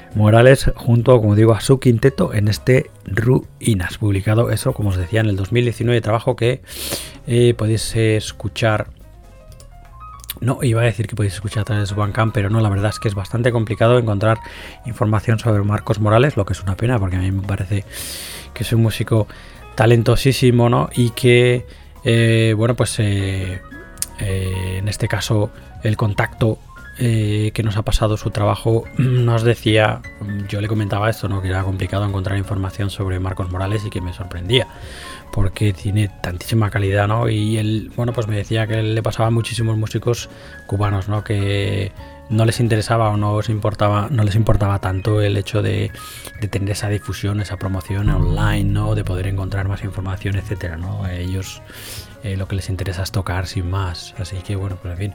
junto, 0.76 1.20
como 1.20 1.36
digo, 1.36 1.54
a 1.54 1.62
su 1.62 1.80
quinteto 1.80 2.34
en 2.34 2.48
este 2.48 2.90
Ruinas, 3.06 3.98
publicado 3.98 4.50
eso, 4.50 4.74
como 4.74 4.90
os 4.90 4.98
decía, 4.98 5.20
en 5.20 5.28
el 5.28 5.36
2019, 5.36 6.00
trabajo 6.02 6.36
que 6.36 6.62
eh, 7.28 7.54
podéis 7.58 7.96
escuchar 7.96 8.88
no, 10.42 10.60
iba 10.62 10.82
a 10.82 10.86
decir 10.86 11.08
que 11.08 11.16
podéis 11.16 11.34
escuchar 11.34 11.62
a 11.62 11.66
través 11.66 11.90
de 11.90 11.96
Bandcamp, 11.96 12.34
pero 12.34 12.50
no, 12.50 12.60
la 12.60 12.70
verdad 12.70 12.90
es 12.90 13.00
que 13.00 13.08
es 13.08 13.16
bastante 13.16 13.52
complicado 13.52 13.98
encontrar 13.98 14.40
información 14.86 15.40
sobre 15.40 15.64
Marcos 15.64 16.00
Morales, 16.00 16.36
lo 16.36 16.46
que 16.46 16.54
es 16.54 16.62
una 16.62 16.76
pena, 16.76 17.00
porque 17.00 17.16
a 17.16 17.20
mí 17.20 17.32
me 17.32 17.42
parece 17.42 17.86
que 18.54 18.64
es 18.64 18.74
un 18.74 18.82
músico 18.82 19.28
talentosísimo, 19.76 20.70
¿no? 20.70 20.90
Y 20.94 21.12
que, 21.12 21.66
eh, 22.04 22.54
bueno, 22.56 22.76
pues 22.76 23.00
eh, 23.00 23.62
en 24.20 24.88
este 24.88 25.08
caso 25.08 25.52
el 25.84 25.98
contacto 25.98 26.60
eh, 26.98 27.52
que 27.54 27.62
nos 27.62 27.76
ha 27.76 27.82
pasado 27.82 28.16
su 28.16 28.30
trabajo 28.30 28.86
nos 28.98 29.44
decía, 29.44 30.02
yo 30.48 30.62
le 30.62 30.68
comentaba 30.68 31.10
esto, 31.10 31.28
¿no? 31.28 31.42
que 31.42 31.50
era 31.50 31.64
complicado 31.64 32.06
encontrar 32.06 32.38
información 32.38 32.90
sobre 32.90 33.20
Marcos 33.20 33.52
Morales 33.52 33.84
y 33.86 33.90
que 33.90 34.00
me 34.00 34.14
sorprendía, 34.14 34.68
porque 35.34 35.74
tiene 35.74 36.10
tantísima 36.22 36.70
calidad, 36.70 37.08
¿no? 37.10 37.28
Y 37.28 37.58
él, 37.58 37.92
bueno, 37.98 38.14
pues 38.14 38.28
me 38.28 38.38
decía 38.38 38.66
que 38.68 38.82
le 38.82 39.04
pasaba 39.04 39.28
a 39.28 39.32
muchísimos 39.32 39.78
músicos 39.78 40.30
cubanos, 40.68 41.10
¿no? 41.10 41.24
Que 41.24 41.92
no 42.30 42.46
les 42.46 42.62
interesaba 42.62 43.10
o 43.10 43.18
no 43.18 43.38
les 43.38 43.50
importaba, 43.50 44.08
no 44.10 44.24
les 44.24 44.36
importaba 44.36 44.80
tanto 44.80 45.22
el 45.22 45.36
hecho 45.36 45.62
de, 45.62 45.92
tener 46.50 46.72
esa 46.72 46.88
difusión, 46.88 47.42
esa 47.42 47.58
promoción 47.58 48.10
online, 48.10 48.72
¿no? 48.72 48.96
De 48.96 49.04
poder 49.04 49.28
encontrar 49.28 49.68
más 49.68 49.84
información, 49.84 50.38
etcétera, 50.38 50.78
¿no? 50.78 51.04
A 51.04 51.14
ellos 51.14 51.62
eh, 52.24 52.38
lo 52.38 52.48
que 52.48 52.56
les 52.56 52.70
interesa 52.70 53.04
es 53.04 53.12
tocar 53.12 53.48
sin 53.48 53.70
más. 53.70 54.16
Así 54.18 54.38
que 54.38 54.56
bueno, 54.56 54.78
pues 54.82 54.94
en 54.94 55.14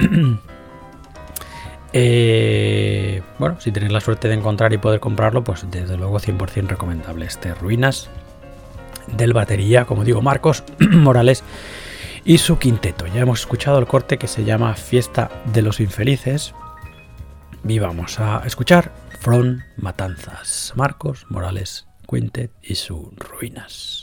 fin. 0.00 0.40
Eh, 1.92 3.22
bueno, 3.38 3.60
si 3.60 3.70
tenéis 3.70 3.92
la 3.92 4.00
suerte 4.00 4.28
de 4.28 4.34
encontrar 4.34 4.72
y 4.72 4.78
poder 4.78 5.00
comprarlo, 5.00 5.44
pues 5.44 5.66
desde 5.70 5.96
luego 5.96 6.18
100% 6.18 6.68
recomendable. 6.68 7.26
Este 7.26 7.54
Ruinas 7.54 8.08
del 9.16 9.32
batería, 9.32 9.84
como 9.84 10.04
digo, 10.04 10.22
Marcos 10.22 10.64
Morales 10.78 11.42
y 12.24 12.38
su 12.38 12.58
quinteto. 12.58 13.06
Ya 13.06 13.22
hemos 13.22 13.40
escuchado 13.40 13.78
el 13.78 13.86
corte 13.86 14.18
que 14.18 14.28
se 14.28 14.44
llama 14.44 14.74
Fiesta 14.74 15.30
de 15.52 15.62
los 15.62 15.80
Infelices. 15.80 16.54
Y 17.66 17.78
vamos 17.78 18.18
a 18.18 18.42
escuchar 18.44 18.92
From 19.20 19.60
Matanzas, 19.76 20.72
Marcos 20.74 21.26
Morales 21.28 21.86
Quintet 22.08 22.52
y 22.60 22.74
su 22.74 23.12
Ruinas. 23.16 24.01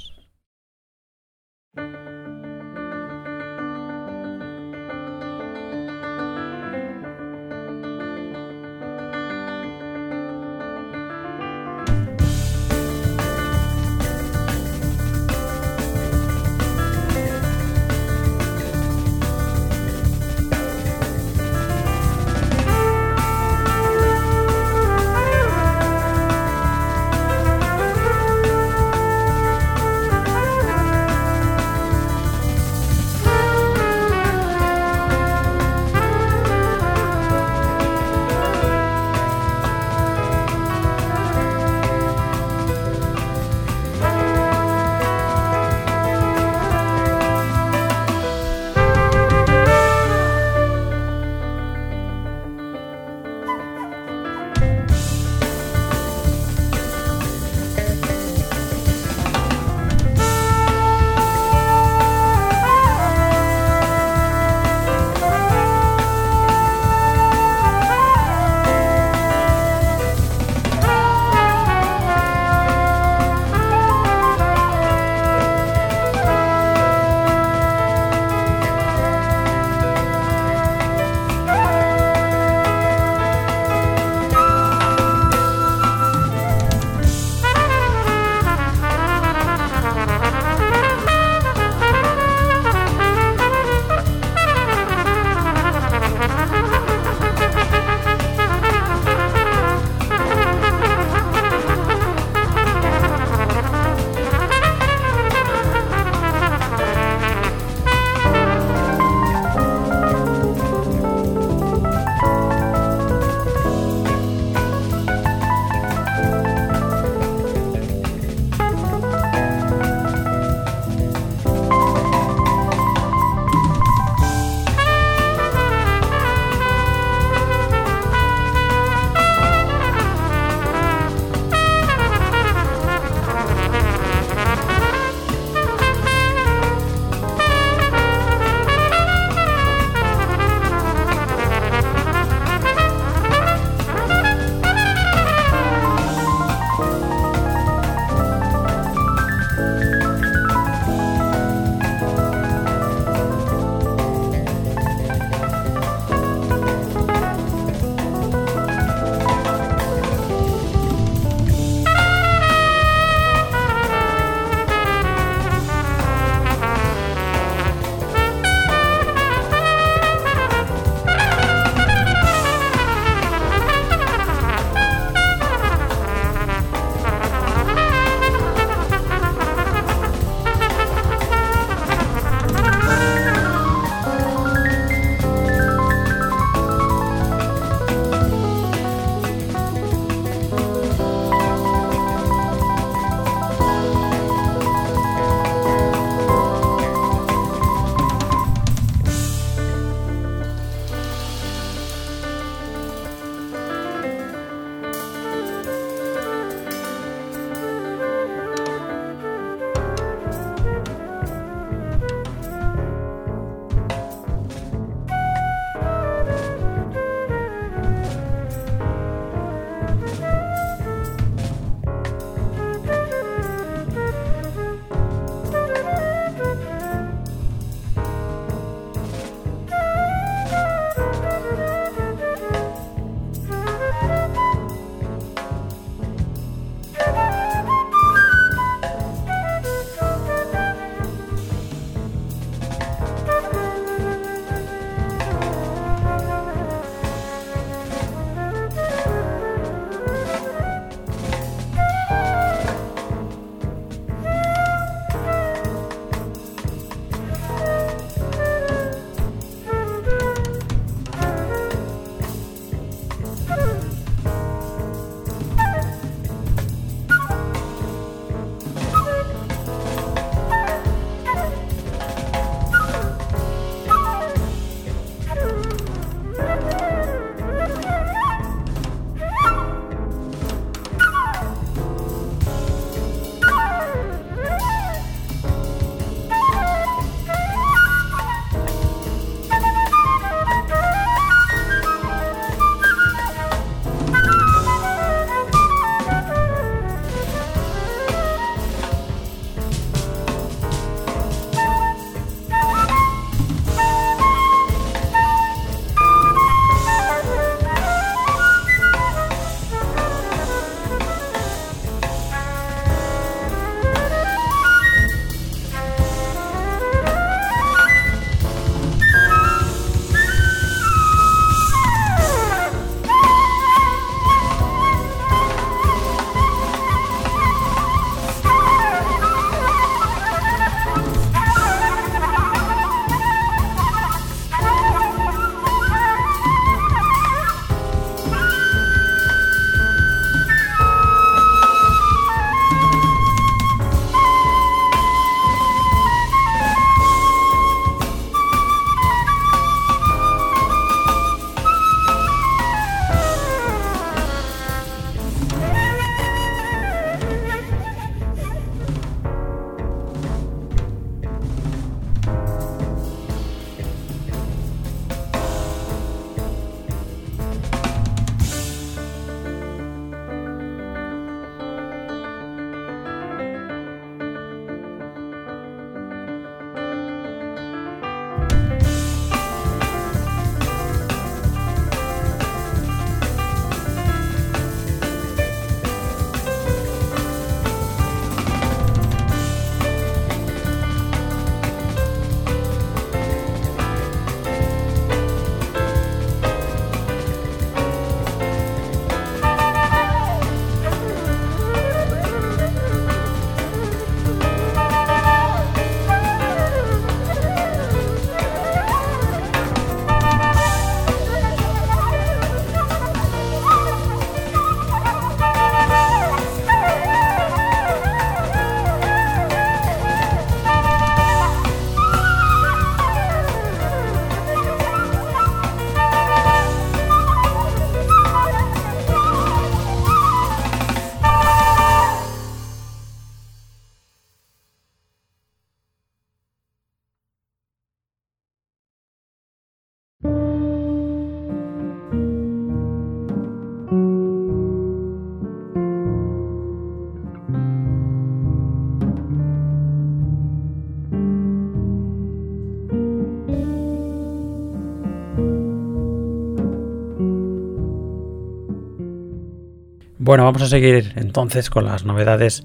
Bueno, 460.29 460.43
vamos 460.43 460.61
a 460.61 460.67
seguir 460.67 461.13
entonces 461.15 461.71
con 461.71 461.85
las 461.85 462.05
novedades 462.05 462.63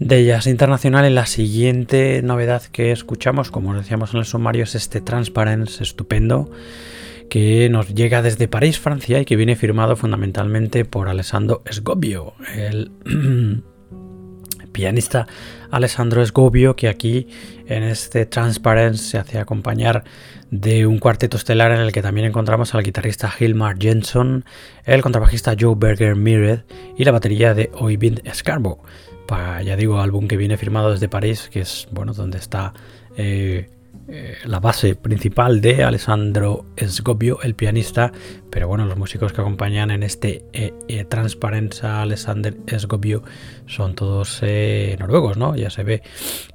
de 0.00 0.24
Jazz 0.24 0.48
Internacional. 0.48 1.08
Y 1.08 1.14
la 1.14 1.26
siguiente 1.26 2.22
novedad 2.24 2.64
que 2.72 2.90
escuchamos, 2.90 3.52
como 3.52 3.70
os 3.70 3.76
decíamos 3.76 4.14
en 4.14 4.18
el 4.18 4.24
sumario, 4.24 4.64
es 4.64 4.74
este 4.74 5.00
Transparence 5.00 5.80
estupendo 5.80 6.50
que 7.30 7.68
nos 7.68 7.94
llega 7.94 8.20
desde 8.20 8.48
París, 8.48 8.80
Francia, 8.80 9.20
y 9.20 9.24
que 9.26 9.36
viene 9.36 9.54
firmado 9.54 9.94
fundamentalmente 9.94 10.84
por 10.84 11.08
Alessandro 11.08 11.62
Sgobbio, 11.70 12.34
pianista 14.72 15.26
Alessandro 15.70 16.24
Sgobbio, 16.24 16.76
que 16.76 16.88
aquí 16.88 17.28
en 17.66 17.82
este 17.82 18.26
Transparence 18.26 19.04
se 19.04 19.18
hace 19.18 19.38
acompañar 19.38 20.04
de 20.50 20.86
un 20.86 20.98
cuarteto 20.98 21.36
estelar 21.36 21.72
en 21.72 21.80
el 21.80 21.92
que 21.92 22.02
también 22.02 22.26
encontramos 22.26 22.74
al 22.74 22.82
guitarrista 22.82 23.32
Hilmar 23.38 23.76
Jensen, 23.78 24.44
el 24.84 25.02
contrabajista 25.02 25.54
Joe 25.58 25.74
Berger 25.76 26.16
Mired 26.16 26.60
y 26.96 27.04
la 27.04 27.12
batería 27.12 27.54
de 27.54 27.70
Oyvind 27.74 28.22
Scarbo. 28.32 28.82
ya 29.64 29.76
digo, 29.76 30.00
álbum 30.00 30.26
que 30.26 30.36
viene 30.36 30.56
firmado 30.56 30.92
desde 30.92 31.08
París, 31.08 31.50
que 31.52 31.60
es 31.60 31.88
bueno 31.90 32.14
donde 32.14 32.38
está 32.38 32.72
eh, 33.16 33.68
eh, 34.10 34.38
la 34.46 34.58
base 34.58 34.94
principal 34.94 35.60
de 35.60 35.84
Alessandro 35.84 36.64
Sgobbio, 36.82 37.42
el 37.42 37.54
pianista, 37.54 38.10
pero 38.50 38.66
bueno, 38.66 38.86
los 38.86 38.96
músicos 38.96 39.34
que 39.34 39.42
acompañan 39.42 39.90
en 39.90 40.02
este 40.02 40.46
eh, 40.54 40.72
eh 40.88 41.06
a 41.82 42.02
Alessandro 42.02 42.54
Sgobbio 42.78 43.22
son 43.66 43.94
todos 43.94 44.38
eh, 44.40 44.96
noruegos, 44.98 45.36
¿no? 45.36 45.54
Ya 45.56 45.68
se 45.68 45.82
ve 45.82 46.02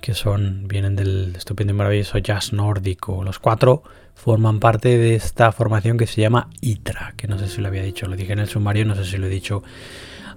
que 0.02 0.16
son 0.16 0.68
vienen 0.68 0.96
del 0.96 1.36
estupendo 1.36 1.74
y 1.74 1.76
maravilloso 1.76 2.18
jazz 2.18 2.54
nórdico. 2.54 3.24
Los 3.24 3.38
cuatro 3.38 3.84
forman 4.16 4.60
parte 4.60 4.98
de 4.98 5.14
esta 5.14 5.52
formación 5.52 5.98
que 5.98 6.08
se 6.08 6.22
llama 6.22 6.50
ITRA, 6.60 7.14
que 7.18 7.28
no 7.28 7.38
sé 7.38 7.48
si 7.50 7.62
lo 7.62 7.68
había 7.68 7.84
dicho, 7.84 8.08
lo 8.08 8.16
dije 8.16 8.34
en 8.34 8.40
el 8.40 8.48
sumario, 8.48 8.84
no 8.84 8.96
sé 8.96 9.06
si 9.06 9.18
lo 9.18 9.28
he 9.28 9.30
dicho 9.30 9.62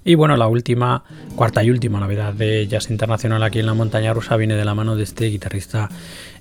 Y 0.04 0.16
bueno, 0.16 0.36
la 0.36 0.48
última, 0.48 1.04
cuarta 1.36 1.62
y 1.62 1.70
última 1.70 2.00
novedad 2.00 2.32
de 2.34 2.66
Jazz 2.66 2.90
Internacional 2.90 3.42
aquí 3.44 3.60
en 3.60 3.66
la 3.66 3.74
montaña 3.74 4.12
rusa 4.12 4.36
viene 4.36 4.56
de 4.56 4.64
la 4.64 4.74
mano 4.74 4.96
de 4.96 5.04
este 5.04 5.26
guitarrista 5.26 5.88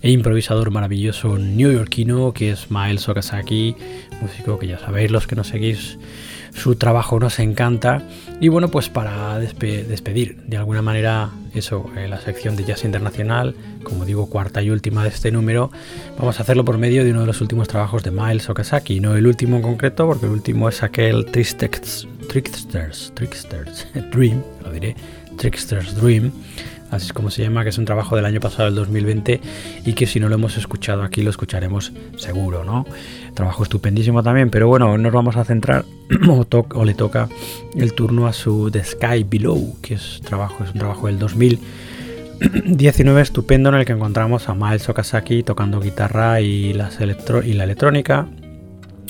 e 0.02 0.10
improvisador 0.10 0.72
maravilloso 0.72 1.38
neoyorquino 1.38 2.34
que 2.34 2.52
es 2.52 2.72
Miles 2.72 3.08
Okazaki, 3.08 3.76
músico 4.20 4.58
que 4.58 4.68
ya 4.68 4.80
sabéis 4.80 5.12
los 5.12 5.28
que 5.28 5.36
nos 5.36 5.48
seguís 5.48 6.00
su 6.54 6.76
trabajo 6.76 7.20
nos 7.20 7.40
encanta. 7.40 8.02
Y 8.40 8.48
bueno, 8.50 8.70
pues 8.70 8.90
para 8.90 9.38
despedir 9.40 10.38
de 10.48 10.58
alguna 10.58 10.82
manera 10.82 11.30
eso, 11.54 11.90
eh, 11.98 12.08
la 12.08 12.20
sección 12.20 12.56
de 12.56 12.64
Jazz 12.64 12.86
Internacional, 12.86 13.56
como 13.84 14.06
digo, 14.06 14.28
cuarta 14.28 14.62
y 14.62 14.70
última 14.70 15.04
de 15.04 15.10
este 15.10 15.32
número, 15.32 15.72
vamos 16.18 16.40
a 16.40 16.44
hacerlo 16.44 16.66
por 16.66 16.78
medio 16.78 17.04
de 17.04 17.12
uno 17.12 17.22
de 17.22 17.28
los 17.28 17.42
últimos 17.42 17.68
trabajos 17.68 18.04
de 18.04 18.12
Miles 18.12 18.50
Okazaki. 18.50 19.00
No 19.00 19.16
el 19.16 19.28
último 19.28 19.58
en 19.58 19.64
concreto, 19.64 20.08
porque 20.08 20.26
el 20.26 20.32
último 20.32 20.70
es 20.70 20.84
aquel 20.84 21.26
Tricksters, 21.26 22.08
Tricksters, 22.30 23.12
Tricksters 23.16 23.88
Dream, 24.12 24.42
lo 24.64 24.72
diré, 24.72 24.96
Tricksters 25.38 25.96
Dream 25.96 26.32
así 26.92 27.08
es 27.08 27.14
como 27.14 27.32
se 27.32 27.42
llama, 27.42 27.64
que 27.64 27.70
es 27.70 27.78
un 27.78 27.86
trabajo 27.86 28.16
del 28.16 28.26
año 28.26 28.40
pasado, 28.40 28.68
el 28.68 28.76
2020, 28.76 29.42
y 29.86 29.94
que 29.94 30.06
si 30.06 30.20
no 30.20 30.30
lo 30.30 30.36
hemos 30.36 30.58
escuchado 30.58 31.04
aquí, 31.04 31.24
lo 31.24 31.30
escucharemos 31.30 31.94
seguro, 32.18 32.64
¿no? 32.64 32.86
Trabajo 33.34 33.64
estupendísimo 33.64 34.22
también, 34.22 34.50
pero 34.50 34.68
bueno, 34.68 34.98
nos 34.98 35.14
vamos 35.14 35.38
a 35.38 35.46
centrar, 35.46 35.86
o, 36.28 36.86
le 36.86 36.94
toca 36.94 37.30
el 37.76 37.94
turno 37.94 38.28
a 38.28 38.34
su 38.34 38.70
The 38.70 38.84
Sky 38.84 39.24
Below, 39.24 39.78
que 39.82 39.96
es, 39.96 40.22
trabajo, 40.24 40.64
es 40.64 40.72
un 40.72 40.80
trabajo 40.80 41.08
del 41.08 41.18
2019 41.18 43.22
estupendo 43.22 43.70
en 43.70 43.76
el 43.76 43.86
que 43.86 43.94
encontramos 43.94 44.50
a 44.50 44.54
Miles 44.54 44.90
Okazaki 44.90 45.44
tocando 45.44 45.80
guitarra 45.80 46.42
y, 46.42 46.72
y 46.72 46.74
la 46.74 47.64
electrónica, 47.64 48.28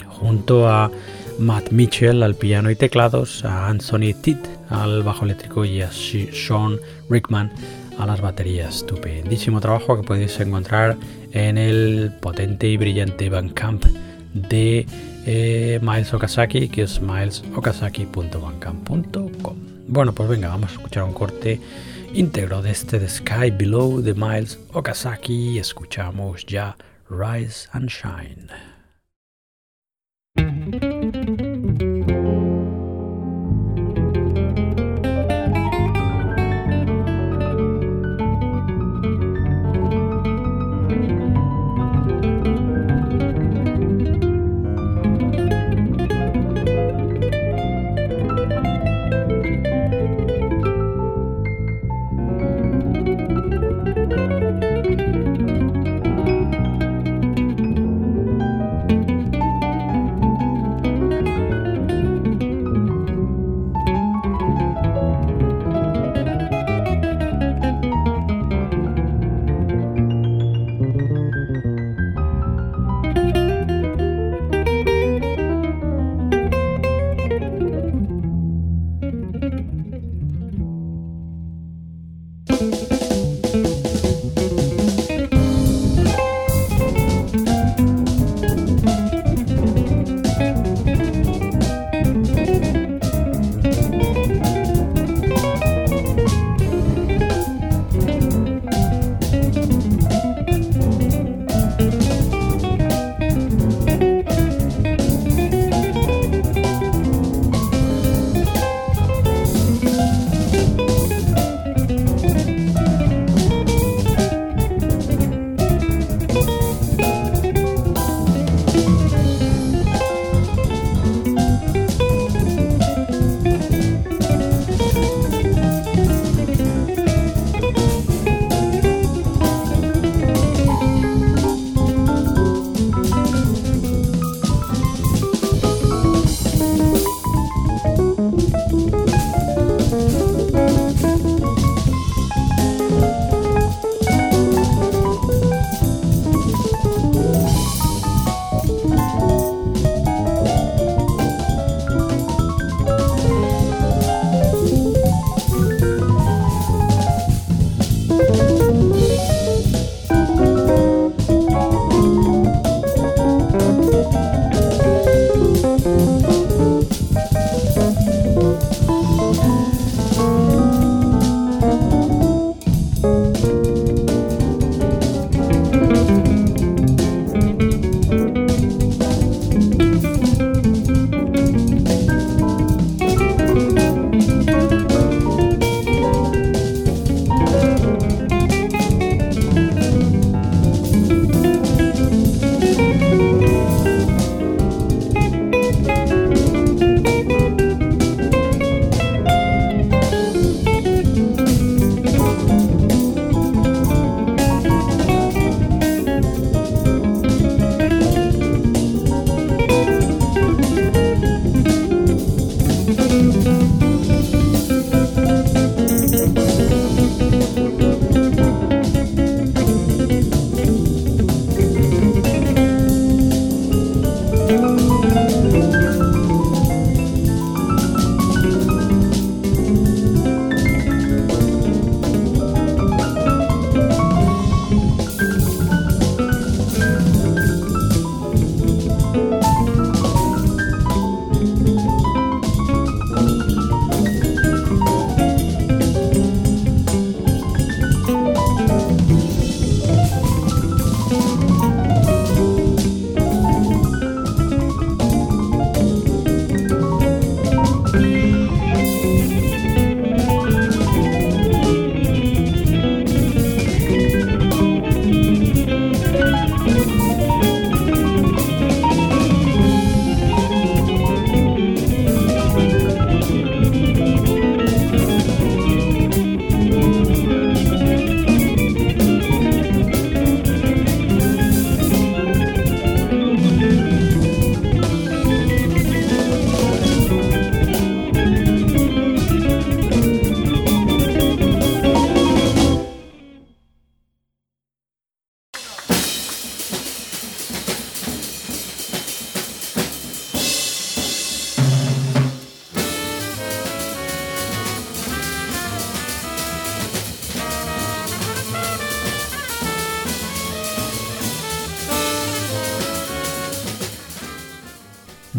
junto 0.08 0.70
a 0.70 0.92
Matt 1.40 1.72
Mitchell 1.72 2.22
al 2.22 2.36
piano 2.36 2.70
y 2.70 2.76
teclados, 2.76 3.44
a 3.44 3.68
Anthony 3.68 4.14
Titt 4.22 4.61
al 4.72 5.04
bajo 5.04 5.26
eléctrico 5.26 5.66
y 5.66 5.82
a 5.82 5.92
Sean 5.92 6.80
Rickman 7.10 7.52
a 8.00 8.06
las 8.06 8.22
baterías. 8.22 8.78
Estupendísimo 8.78 9.60
trabajo 9.62 9.98
que 9.98 10.04
podéis 10.08 10.40
encontrar 10.40 10.96
en 11.32 11.58
el 11.58 12.14
potente 12.20 12.68
y 12.68 12.78
brillante 12.78 13.30
Bandcamp 13.30 13.86
de 14.34 14.86
eh, 15.26 15.80
Miles 15.82 16.14
Okazaki, 16.14 16.70
que 16.70 16.84
es 16.84 17.02
milesokazaki.bandcamp.com. 17.02 19.56
Bueno, 19.88 20.14
pues 20.14 20.30
venga, 20.30 20.50
vamos 20.50 20.70
a 20.72 20.74
escuchar 20.74 21.04
un 21.04 21.14
corte 21.14 21.60
íntegro 22.14 22.62
de 22.62 22.72
este 22.72 23.00
The 23.00 23.10
Sky 23.10 23.52
Below 23.52 24.02
de 24.02 24.14
Miles 24.14 24.60
Okazaki. 24.74 25.58
Escuchamos 25.60 26.46
ya 26.46 26.76
Rise 27.10 27.68
and 27.74 27.90
Shine. 27.90 28.71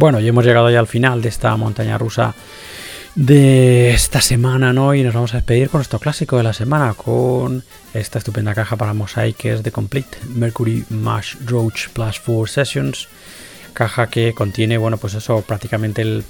Bueno, 0.02 0.18
ya 0.18 0.30
hemos 0.30 0.44
llegado 0.44 0.68
ya 0.68 0.80
al 0.80 0.88
final 0.88 1.22
de 1.22 1.28
esta 1.28 1.56
montaña 1.56 1.96
rusa 1.96 2.34
de 3.14 3.90
esta 3.92 4.20
semana, 4.20 4.72
¿no? 4.72 4.96
Y 4.96 5.04
nos 5.04 5.14
vamos 5.14 5.32
a 5.32 5.36
despedir 5.36 5.70
con 5.70 5.78
nuestro 5.78 6.00
clásico 6.00 6.36
de 6.36 6.42
la 6.42 6.52
semana, 6.52 6.94
con 6.94 7.62
esta 7.94 8.18
estupenda 8.18 8.52
caja 8.52 8.74
para 8.74 8.94
Mosaic 8.94 9.36
que 9.36 9.52
es 9.52 9.62
The 9.62 9.70
Complete 9.70 10.18
Mercury 10.26 10.84
Mash 10.90 11.36
Roach 11.46 11.90
Plus 11.90 12.18
4 12.18 12.46
Sessions. 12.48 13.06
Caja 13.74 14.08
que 14.08 14.32
contiene, 14.32 14.76
bueno, 14.76 14.96
pues 14.96 15.14
eso, 15.14 15.40
prácticamente 15.42 16.02
eh, 16.02 16.24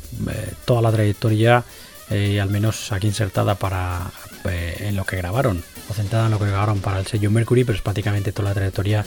toda 0.67 0.83
la 0.83 0.93
trayectoria, 0.93 1.65
eh, 2.11 2.43
al 2.43 2.51
menos 2.51 2.93
aquí 2.93 3.07
insertada 3.07 3.55
para 3.55 4.03
eh, 4.51 4.89
en 4.89 4.97
lo 4.97 5.07
que 5.07 5.17
grabaron, 5.17 5.65
o 5.89 5.95
centrada 5.95 6.27
en 6.27 6.33
lo 6.33 6.39
que 6.39 6.45
grabaron 6.49 6.81
para 6.81 6.99
el 6.99 7.07
sello 7.07 7.31
Mercury, 7.31 7.65
pero 7.65 7.77
es 7.77 7.83
prácticamente 7.83 8.33
toda 8.33 8.51
la 8.51 8.55
trayectoria 8.55 9.07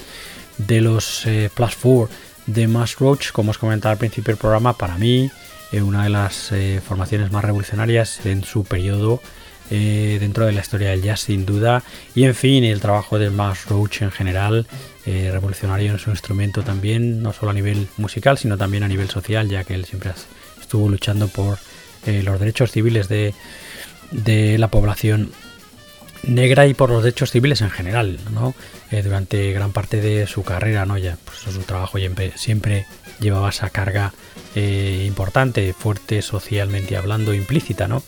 de 0.57 0.81
los 0.81 1.27
Plus 1.53 1.75
4 1.79 2.09
de 2.47 2.67
Mash 2.67 2.95
Roach, 2.99 3.31
como 3.31 3.51
os 3.51 3.57
comentaba 3.57 3.93
al 3.93 3.97
principio 3.97 4.31
del 4.33 4.39
programa, 4.39 4.73
para 4.73 4.97
mí 4.97 5.29
eh, 5.71 5.81
una 5.81 6.03
de 6.03 6.09
las 6.09 6.51
eh, 6.51 6.81
formaciones 6.85 7.31
más 7.31 7.43
revolucionarias 7.43 8.25
en 8.25 8.43
su 8.43 8.63
periodo 8.63 9.21
eh, 9.71 10.17
dentro 10.19 10.45
de 10.45 10.51
la 10.51 10.61
historia 10.61 10.91
del 10.91 11.01
jazz 11.01 11.21
sin 11.21 11.45
duda. 11.45 11.83
Y 12.13 12.23
en 12.23 12.35
fin 12.35 12.63
el 12.63 12.79
trabajo 12.81 13.17
de 13.17 13.29
Mash 13.29 13.65
Roach 13.67 14.01
en 14.01 14.11
general 14.11 14.67
revolucionario 15.05 15.91
en 15.91 15.99
su 15.99 16.09
instrumento 16.09 16.63
también 16.63 17.21
no 17.21 17.31
solo 17.31 17.51
a 17.51 17.53
nivel 17.53 17.87
musical 17.97 18.39
sino 18.39 18.57
también 18.57 18.81
a 18.81 18.87
nivel 18.87 19.07
social 19.07 19.47
ya 19.47 19.63
que 19.63 19.75
él 19.75 19.85
siempre 19.85 20.09
estuvo 20.59 20.89
luchando 20.89 21.27
por 21.27 21.59
los 22.07 22.39
derechos 22.39 22.71
civiles 22.71 23.07
de, 23.07 23.35
de 24.09 24.57
la 24.57 24.69
población 24.69 25.29
negra 26.27 26.67
y 26.67 26.73
por 26.73 26.89
los 26.89 27.03
derechos 27.03 27.31
civiles 27.31 27.61
en 27.61 27.69
general, 27.69 28.19
¿no? 28.31 28.53
Eh, 28.91 29.01
durante 29.01 29.51
gran 29.51 29.71
parte 29.71 30.01
de 30.01 30.27
su 30.27 30.43
carrera, 30.43 30.85
¿no? 30.85 30.97
Ya, 30.97 31.17
pues 31.23 31.39
su 31.39 31.61
trabajo 31.61 31.97
siempre, 32.35 32.85
llevaba 33.19 33.49
esa 33.49 33.69
carga 33.69 34.13
eh, 34.55 35.03
importante, 35.07 35.73
fuerte 35.73 36.21
socialmente 36.21 36.97
hablando, 36.97 37.33
implícita, 37.33 37.87
¿no? 37.87 38.03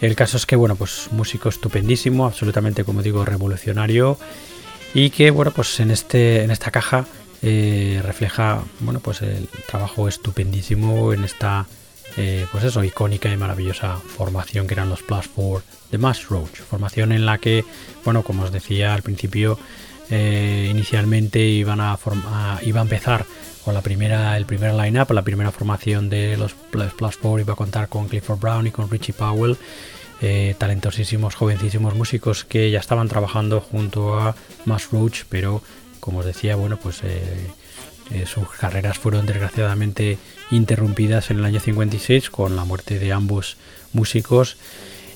El 0.00 0.14
caso 0.14 0.36
es 0.36 0.46
que, 0.46 0.56
bueno, 0.56 0.76
pues 0.76 1.08
músico 1.10 1.48
estupendísimo, 1.48 2.26
absolutamente, 2.26 2.84
como 2.84 3.02
digo, 3.02 3.24
revolucionario 3.24 4.18
y 4.94 5.10
que, 5.10 5.30
bueno, 5.30 5.50
pues 5.50 5.80
en, 5.80 5.90
este, 5.90 6.44
en 6.44 6.50
esta 6.50 6.70
caja 6.70 7.06
eh, 7.42 8.00
refleja, 8.04 8.62
bueno, 8.80 9.00
pues 9.00 9.22
el 9.22 9.48
trabajo 9.66 10.08
estupendísimo 10.08 11.12
en 11.12 11.24
esta 11.24 11.66
eh, 12.20 12.46
pues 12.50 12.64
eso, 12.64 12.82
icónica 12.82 13.32
y 13.32 13.36
maravillosa 13.36 13.96
formación 13.96 14.66
que 14.66 14.74
eran 14.74 14.88
los 14.88 15.04
Plus 15.04 15.28
4 15.32 15.62
de 15.92 15.98
Mash 15.98 16.24
Roach. 16.24 16.56
Formación 16.68 17.12
en 17.12 17.24
la 17.24 17.38
que, 17.38 17.64
bueno, 18.04 18.24
como 18.24 18.42
os 18.42 18.50
decía 18.50 18.92
al 18.92 19.02
principio, 19.02 19.56
eh, 20.10 20.66
inicialmente 20.68 21.38
iban 21.38 21.80
a, 21.80 21.96
iba 22.62 22.80
a 22.80 22.82
empezar 22.82 23.24
con 23.64 23.72
la 23.72 23.82
primera, 23.82 24.36
el 24.36 24.46
primer 24.46 24.74
line-up, 24.74 25.12
la 25.12 25.22
primera 25.22 25.52
formación 25.52 26.10
de 26.10 26.36
los 26.36 26.54
Plus 26.54 26.92
4 26.98 27.38
iba 27.38 27.52
a 27.52 27.56
contar 27.56 27.88
con 27.88 28.08
Clifford 28.08 28.40
Brown 28.40 28.66
y 28.66 28.72
con 28.72 28.90
Richie 28.90 29.12
Powell. 29.12 29.56
Eh, 30.20 30.56
talentosísimos, 30.58 31.36
jovencísimos 31.36 31.94
músicos 31.94 32.44
que 32.44 32.72
ya 32.72 32.80
estaban 32.80 33.06
trabajando 33.06 33.60
junto 33.60 34.18
a 34.18 34.34
Mash 34.64 34.86
Roach, 34.90 35.22
pero 35.28 35.62
como 36.00 36.18
os 36.18 36.26
decía, 36.26 36.56
bueno, 36.56 36.78
pues 36.82 37.00
sus 38.26 38.48
carreras 38.58 38.98
fueron 38.98 39.26
desgraciadamente 39.26 40.18
interrumpidas 40.50 41.30
en 41.30 41.38
el 41.38 41.44
año 41.44 41.60
56 41.60 42.30
con 42.30 42.56
la 42.56 42.64
muerte 42.64 42.98
de 42.98 43.12
ambos 43.12 43.56
músicos 43.92 44.56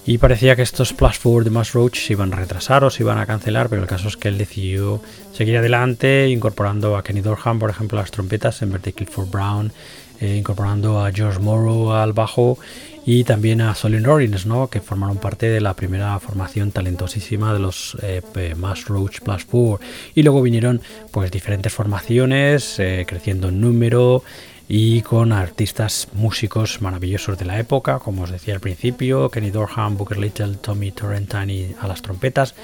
y 0.05 0.19
parecía 0.19 0.57
que 0.57 0.63
estos 0.63 0.93
Plus 0.93 1.19
4 1.23 1.45
de 1.45 1.51
Mass 1.51 1.75
Roach 1.75 1.97
se 1.97 2.15
iban 2.15 2.33
a 2.33 2.37
retrasar 2.37 2.83
o 2.83 2.91
se 2.91 3.05
iban 3.05 3.19
a 3.19 3.27
cancelar, 3.27 3.69
pero 3.69 3.83
el 3.83 3.89
caso 3.89 4.09
es 4.09 4.17
que 4.17 4.29
él 4.29 4.37
decidió 4.37 5.01
seguir 5.33 5.57
adelante 5.57 6.29
incorporando 6.29 6.97
a 6.97 7.05
Kenny 7.05 7.21
Dorham, 7.21 7.61
por 7.61 7.71
ejemplo, 7.71 7.99
a 7.99 8.03
las 8.03 8.11
trompetas 8.11 8.63
en 8.63 8.73
vez 8.73 8.83
de 8.83 8.93
Clifford 8.93 9.31
Brown, 9.31 9.73
eh, 10.21 10.37
incorporando 10.37 11.05
a 11.05 11.13
George 11.13 11.39
Morrow 11.39 11.93
al 11.93 12.13
bajo 12.13 12.59
y 13.07 13.23
también 13.23 13.61
a 13.61 13.77
Solin 13.77 14.03
Rollins, 14.03 14.45
¿no? 14.45 14.69
que 14.69 14.81
formaron 14.81 15.19
parte 15.19 15.49
de 15.49 15.61
la 15.61 15.75
primera 15.75 16.19
formación 16.19 16.73
talentosísima 16.73 17.53
de 17.53 17.61
los 17.61 17.97
eh, 18.03 18.55
Mass 18.57 18.87
Roach 18.87 19.21
Plus 19.21 19.45
4. 19.45 19.81
Y 20.17 20.23
luego 20.25 20.43
vinieron 20.43 20.81
pues 21.13 21.31
diferentes 21.31 21.73
formaciones, 21.73 22.79
eh, 22.81 23.05
creciendo 23.07 23.51
en 23.51 23.61
número 23.61 24.25
y 24.69 25.03
con 25.03 25.33
artistas 25.33 26.09
músicos 26.13 26.81
maravillosos 26.81 27.39
de 27.39 27.45
la 27.45 27.59
época, 27.59 27.99
como 27.99 28.23
os 28.23 28.31
decía 28.31 28.55
al 28.55 28.61
principio, 28.61 29.31
Kenny 29.31 29.51
Dorham, 29.51 29.97
Booker 29.97 30.19
Little, 30.19 30.57
Tommy 30.57 30.93
Torrentine 30.93 31.75
a 31.81 31.89
las 31.89 32.03
trompetas, 32.03 32.55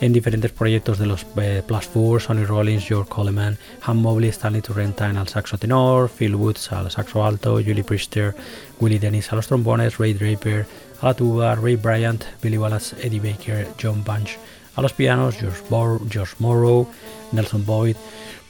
en 0.00 0.12
diferentes 0.12 0.52
proyectos 0.52 0.98
de 0.98 1.06
los 1.06 1.26
eh, 1.36 1.62
Plus 1.66 1.86
Four, 1.86 2.22
Sonny 2.22 2.44
Rollins, 2.44 2.86
George 2.86 3.10
Coleman, 3.10 3.58
Ham 3.82 3.98
Mobley, 3.98 4.30
Stanley 4.30 4.62
Torrentine 4.62 5.18
al 5.18 5.28
saxo 5.28 5.58
tenor, 5.58 6.10
Phil 6.10 6.34
Woods 6.34 6.72
al 6.72 6.90
saxo 6.90 7.24
alto, 7.24 7.54
Julie 7.54 7.84
Priester, 7.84 8.34
Willie 8.80 8.98
Dennis 8.98 9.32
a 9.32 9.36
los 9.36 9.46
trombones, 9.46 9.98
Ray 9.98 10.14
Draper 10.14 10.66
a 11.00 11.06
la 11.06 11.14
tuba, 11.14 11.54
Ray 11.54 11.76
Bryant, 11.76 12.24
Billy 12.42 12.58
Wallace, 12.58 12.96
Eddie 13.02 13.20
Baker, 13.20 13.68
John 13.80 14.02
Bunch 14.04 14.38
a 14.78 14.82
los 14.82 14.92
pianos, 14.92 15.36
George, 15.36 15.60
George 16.08 16.34
Morrow, 16.38 16.88
Nelson 17.32 17.66
Boyd, 17.66 17.96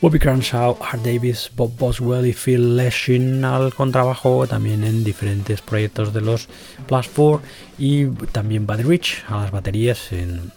Bobby 0.00 0.20
Cranshaw, 0.20 0.78
Art 0.80 1.02
Davis, 1.02 1.50
Bob 1.56 1.76
Boswell 1.76 2.24
y 2.24 2.32
Phil 2.32 2.76
Leshin 2.76 3.44
al 3.44 3.74
contrabajo, 3.74 4.46
también 4.46 4.84
en 4.84 5.02
diferentes 5.02 5.60
proyectos 5.60 6.12
de 6.12 6.20
los 6.20 6.48
Plus 6.86 7.08
4 7.08 7.42
y 7.78 8.06
también 8.30 8.64
Buddy 8.64 8.84
Rich 8.84 9.24
a 9.26 9.42
las 9.42 9.50
baterías, 9.50 10.12
en, 10.12 10.52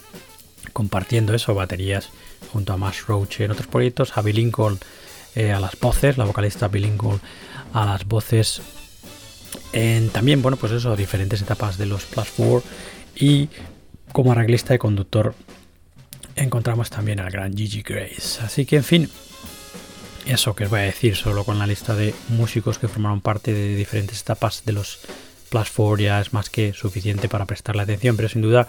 compartiendo 0.73 1.33
eso, 1.33 1.55
baterías 1.55 2.09
junto 2.53 2.71
a 2.71 2.77
Mash 2.77 3.01
Roach 3.07 3.41
en 3.41 3.49
otros 3.49 3.65
proyectos, 3.65 4.15
a 4.15 4.21
Bill 4.21 4.35
Lincoln 4.35 4.77
eh, 5.33 5.51
a 5.51 5.59
las 5.59 5.79
voces, 5.79 6.19
la 6.19 6.25
vocalista 6.25 6.67
Bill 6.67 6.83
Lincoln 6.83 7.19
a 7.73 7.85
las 7.85 8.05
voces 8.05 8.61
en 9.73 10.09
también, 10.09 10.43
bueno, 10.43 10.57
pues 10.57 10.71
eso, 10.71 10.95
diferentes 10.95 11.41
etapas 11.41 11.79
de 11.79 11.87
los 11.87 12.05
Plus 12.05 12.27
4 12.37 12.63
y 13.15 13.49
como 14.11 14.33
arreglista 14.33 14.75
y 14.75 14.77
conductor 14.77 15.33
encontramos 16.35 16.91
también 16.91 17.19
al 17.19 17.31
gran 17.31 17.55
Gigi 17.55 17.81
Grace. 17.81 18.39
Así 18.41 18.65
que, 18.65 18.77
en 18.77 18.83
fin, 18.83 19.09
eso 20.25 20.55
que 20.55 20.65
os 20.65 20.69
voy 20.69 20.79
a 20.79 20.83
decir 20.83 21.15
solo 21.15 21.43
con 21.43 21.59
la 21.59 21.67
lista 21.67 21.95
de 21.95 22.13
músicos 22.29 22.77
que 22.77 22.87
formaron 22.87 23.21
parte 23.21 23.53
de 23.53 23.75
diferentes 23.75 24.21
etapas 24.21 24.63
de 24.65 24.73
los 24.73 24.99
Plus 25.49 25.69
4 25.75 25.97
ya 25.97 26.21
es 26.21 26.31
más 26.31 26.49
que 26.49 26.71
suficiente 26.73 27.27
para 27.27 27.45
prestarle 27.45 27.81
atención, 27.81 28.15
pero 28.15 28.29
sin 28.29 28.41
duda, 28.41 28.67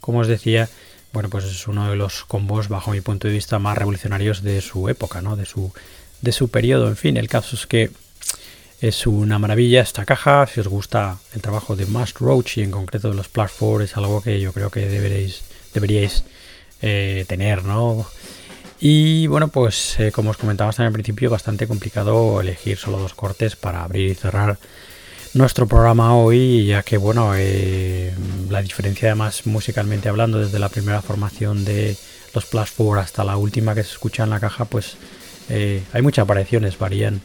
como 0.00 0.20
os 0.20 0.28
decía, 0.28 0.70
bueno, 1.12 1.28
pues 1.28 1.44
es 1.44 1.68
uno 1.68 1.90
de 1.90 1.96
los 1.96 2.24
combos, 2.24 2.68
bajo 2.68 2.90
mi 2.90 3.02
punto 3.02 3.28
de 3.28 3.34
vista, 3.34 3.58
más 3.58 3.76
revolucionarios 3.76 4.42
de 4.42 4.62
su 4.62 4.88
época, 4.88 5.20
¿no? 5.20 5.36
De 5.36 5.44
su, 5.44 5.72
de 6.22 6.32
su 6.32 6.48
periodo. 6.48 6.88
En 6.88 6.96
fin, 6.96 7.18
el 7.18 7.28
caso 7.28 7.54
es 7.54 7.66
que 7.66 7.90
es 8.80 9.06
una 9.06 9.38
maravilla 9.38 9.82
esta 9.82 10.06
caja. 10.06 10.46
Si 10.46 10.60
os 10.60 10.68
gusta 10.68 11.18
el 11.34 11.42
trabajo 11.42 11.76
de 11.76 11.84
Must 11.84 12.18
Roach 12.18 12.56
y 12.56 12.62
en 12.62 12.70
concreto 12.70 13.10
de 13.10 13.14
los 13.14 13.28
4, 13.28 13.82
es 13.82 13.96
algo 13.98 14.22
que 14.22 14.40
yo 14.40 14.54
creo 14.54 14.70
que 14.70 14.88
deberéis, 14.88 15.42
deberíais 15.74 16.24
eh, 16.80 17.26
tener, 17.28 17.62
¿no? 17.62 18.06
Y 18.84 19.28
bueno, 19.28 19.46
pues 19.46 20.00
eh, 20.00 20.10
como 20.10 20.30
os 20.30 20.36
comentaba 20.36 20.72
también 20.72 20.88
al 20.88 20.92
principio, 20.92 21.30
bastante 21.30 21.68
complicado 21.68 22.40
elegir 22.40 22.76
solo 22.76 22.98
dos 22.98 23.14
cortes 23.14 23.54
para 23.54 23.84
abrir 23.84 24.10
y 24.10 24.14
cerrar 24.16 24.58
nuestro 25.34 25.68
programa 25.68 26.16
hoy, 26.16 26.66
ya 26.66 26.82
que 26.82 26.96
bueno, 26.96 27.32
eh, 27.36 28.12
la 28.50 28.60
diferencia 28.60 29.10
además 29.10 29.46
musicalmente 29.46 30.08
hablando, 30.08 30.40
desde 30.40 30.58
la 30.58 30.68
primera 30.68 31.00
formación 31.00 31.64
de 31.64 31.96
los 32.34 32.44
Plus 32.46 32.72
4 32.76 33.00
hasta 33.00 33.22
la 33.22 33.36
última 33.36 33.76
que 33.76 33.84
se 33.84 33.92
escucha 33.92 34.24
en 34.24 34.30
la 34.30 34.40
caja, 34.40 34.64
pues 34.64 34.96
eh, 35.48 35.84
hay 35.92 36.02
muchas 36.02 36.26
variaciones, 36.26 36.76
varían 36.76 37.20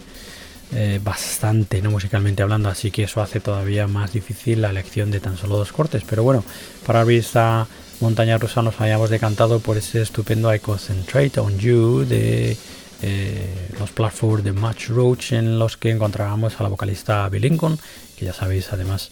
bastante, 1.01 1.81
¿no? 1.81 1.89
musicalmente 1.89 2.43
hablando, 2.43 2.67
así 2.67 2.91
que 2.91 3.03
eso 3.03 3.21
hace 3.21 3.39
todavía 3.39 3.87
más 3.87 4.11
difícil 4.11 4.61
la 4.61 4.69
elección 4.69 5.09
de 5.09 5.21
tan 5.21 5.37
solo 5.37 5.57
dos 5.57 5.71
cortes. 5.71 6.03
Pero 6.07 6.23
bueno, 6.23 6.43
para 6.85 6.99
abrir 6.99 7.19
esta 7.19 7.67
montaña 7.99 8.37
rusa 8.37 8.61
nos 8.61 8.79
hayamos 8.81 9.09
decantado 9.09 9.59
por 9.59 9.77
ese 9.77 10.01
estupendo 10.01 10.53
I 10.53 10.59
Concentrate 10.59 11.39
on 11.39 11.57
You 11.57 12.05
de 12.05 12.57
eh, 13.01 13.69
los 13.79 13.91
platforms 13.91 14.43
de 14.43 14.53
Match 14.53 14.89
Roach 14.89 15.33
en 15.33 15.59
los 15.59 15.77
que 15.77 15.91
encontrábamos 15.91 16.59
a 16.59 16.63
la 16.63 16.69
vocalista 16.69 17.27
Bill 17.29 17.43
Lincoln, 17.43 17.79
que 18.17 18.25
ya 18.25 18.33
sabéis 18.33 18.73
además 18.73 19.11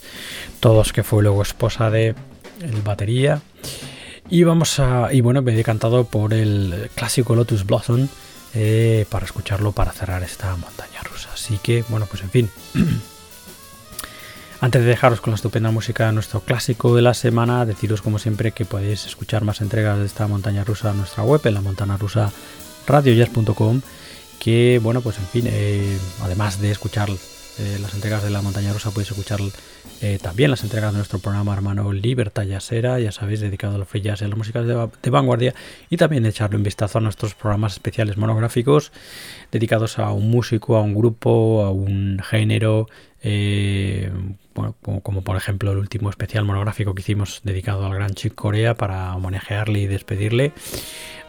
todos 0.60 0.94
que 0.94 1.04
fue 1.04 1.24
luego 1.24 1.42
esposa 1.42 1.90
de 1.90 2.16
el 2.62 2.82
batería. 2.82 3.42
Y 4.30 4.44
vamos 4.44 4.80
a. 4.80 5.14
Y 5.14 5.22
bueno, 5.22 5.42
me 5.42 5.54
he 5.54 5.56
decantado 5.56 6.06
por 6.06 6.34
el 6.34 6.90
clásico 6.96 7.36
Lotus 7.36 7.66
Blossom 7.66 8.08
eh, 8.56 9.06
para 9.10 9.26
escucharlo 9.26 9.72
para 9.72 9.92
cerrar 9.92 10.24
esta 10.24 10.56
montaña 10.56 11.02
rusa. 11.04 11.30
Así 11.34 11.60
que, 11.62 11.84
bueno, 11.90 12.08
pues 12.10 12.24
en 12.24 12.30
fin. 12.32 12.50
Antes 14.62 14.84
de 14.84 14.88
dejaros 14.88 15.22
con 15.22 15.32
la 15.32 15.36
estupenda 15.36 15.70
música 15.70 16.08
de 16.08 16.14
nuestro 16.14 16.40
clásico 16.40 16.96
de 16.96 17.02
la 17.02 17.14
semana, 17.14 17.66
deciros 17.66 18.02
como 18.02 18.20
siempre 18.20 18.52
que 18.52 18.66
podéis 18.66 19.06
escuchar 19.06 19.44
más 19.44 19.62
entregas 19.62 20.00
de 20.00 20.06
esta 20.06 20.28
montaña 20.28 20.64
rusa 20.64 20.92
en 20.92 20.98
nuestra 20.98 21.24
web, 21.24 21.42
en 21.44 21.54
la 21.54 21.62
montana 21.62 21.98
rusa 21.98 22.32
que 24.40 24.80
bueno, 24.82 25.02
pues 25.02 25.18
en 25.18 25.26
fin, 25.26 25.46
eh, 25.48 25.98
además 26.22 26.62
de 26.62 26.72
escuchar 26.72 27.10
eh, 27.10 27.78
las 27.82 27.94
entregas 27.94 28.24
de 28.24 28.30
la 28.30 28.42
montaña 28.42 28.72
rusa 28.74 28.92
podéis 28.92 29.12
escuchar 29.12 29.40
eh, 30.02 30.20
también 30.22 30.52
las 30.52 30.64
entregas 30.64 30.92
de 30.92 30.98
nuestro 30.98 31.20
programa 31.20 31.54
hermano 31.54 31.92
Libertad 31.94 32.44
Jazzera, 32.44 33.00
ya 33.00 33.12
sabéis, 33.12 33.40
dedicado 33.42 33.76
a 33.76 33.78
los 33.78 33.88
free 33.88 34.02
jazz 34.02 34.22
y 34.22 34.26
a 34.26 34.28
las 34.28 34.38
músicas 34.38 34.66
de, 34.66 34.90
de 35.02 35.10
vanguardia, 35.10 35.54
y 35.90 35.98
también 35.98 36.26
echarle 36.26 36.58
un 36.58 36.64
vistazo 36.64 36.98
a 36.98 37.02
nuestros 37.02 37.34
programas 37.34 37.74
especiales 37.74 38.18
monográficos 38.18 38.92
dedicados 39.52 40.00
a 40.00 40.12
un 40.12 40.30
músico, 40.30 40.78
a 40.78 40.82
un 40.82 40.96
grupo, 40.96 41.64
a 41.64 41.72
un 41.72 42.20
género, 42.24 42.88
eh, 43.24 44.12
bueno, 44.56 44.76
como, 45.04 45.24
por 45.24 45.36
ejemplo 45.36 45.72
el 45.72 45.78
último 45.78 46.10
especial 46.10 46.46
monográfico 46.46 46.96
que 46.96 47.02
hicimos 47.02 47.42
dedicado 47.44 47.86
al 47.86 47.94
gran 47.94 48.14
Chick 48.14 48.34
Corea 48.34 48.76
para 48.76 49.14
homenajearle 49.16 49.80
y 49.80 49.88
despedirle 49.88 50.54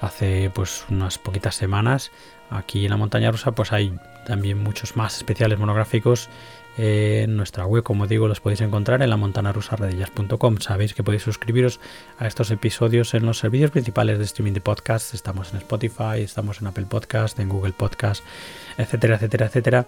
hace 0.01 0.51
pues 0.55 0.85
unas 0.89 1.19
poquitas 1.19 1.57
semanas. 1.57 2.13
Aquí 2.49 2.85
en 2.85 2.91
la 2.91 2.97
montaña 2.97 3.33
rusa 3.33 3.53
pues 3.53 3.73
hay 3.73 3.93
también 4.27 4.59
muchos 4.59 4.97
más 4.97 5.17
especiales 5.17 5.59
monográficos 5.59 6.31
en 6.79 7.37
nuestra 7.37 7.65
web, 7.65 7.83
como 7.83 8.07
digo, 8.07 8.29
los 8.29 8.41
podéis 8.41 8.61
encontrar 8.61 9.03
en 9.03 9.09
la 9.09 9.17
montanarusarredillas.com. 9.17 10.59
Sabéis 10.59 10.93
que 10.93 11.03
podéis 11.03 11.23
suscribiros 11.23 11.81
a 12.19 12.27
estos 12.27 12.51
episodios 12.51 13.15
en 13.15 13.25
los 13.25 13.39
servicios 13.39 13.71
principales 13.71 14.19
de 14.19 14.25
streaming 14.25 14.53
de 14.53 14.61
podcast. 14.61 15.15
Estamos 15.15 15.53
en 15.53 15.59
Spotify, 15.59 16.21
estamos 16.21 16.61
en 16.61 16.67
Apple 16.67 16.87
Podcast, 16.87 17.39
en 17.41 17.49
Google 17.49 17.73
Podcast, 17.73 18.23
etcétera, 18.77 19.17
etcétera, 19.17 19.47
etcétera. 19.47 19.87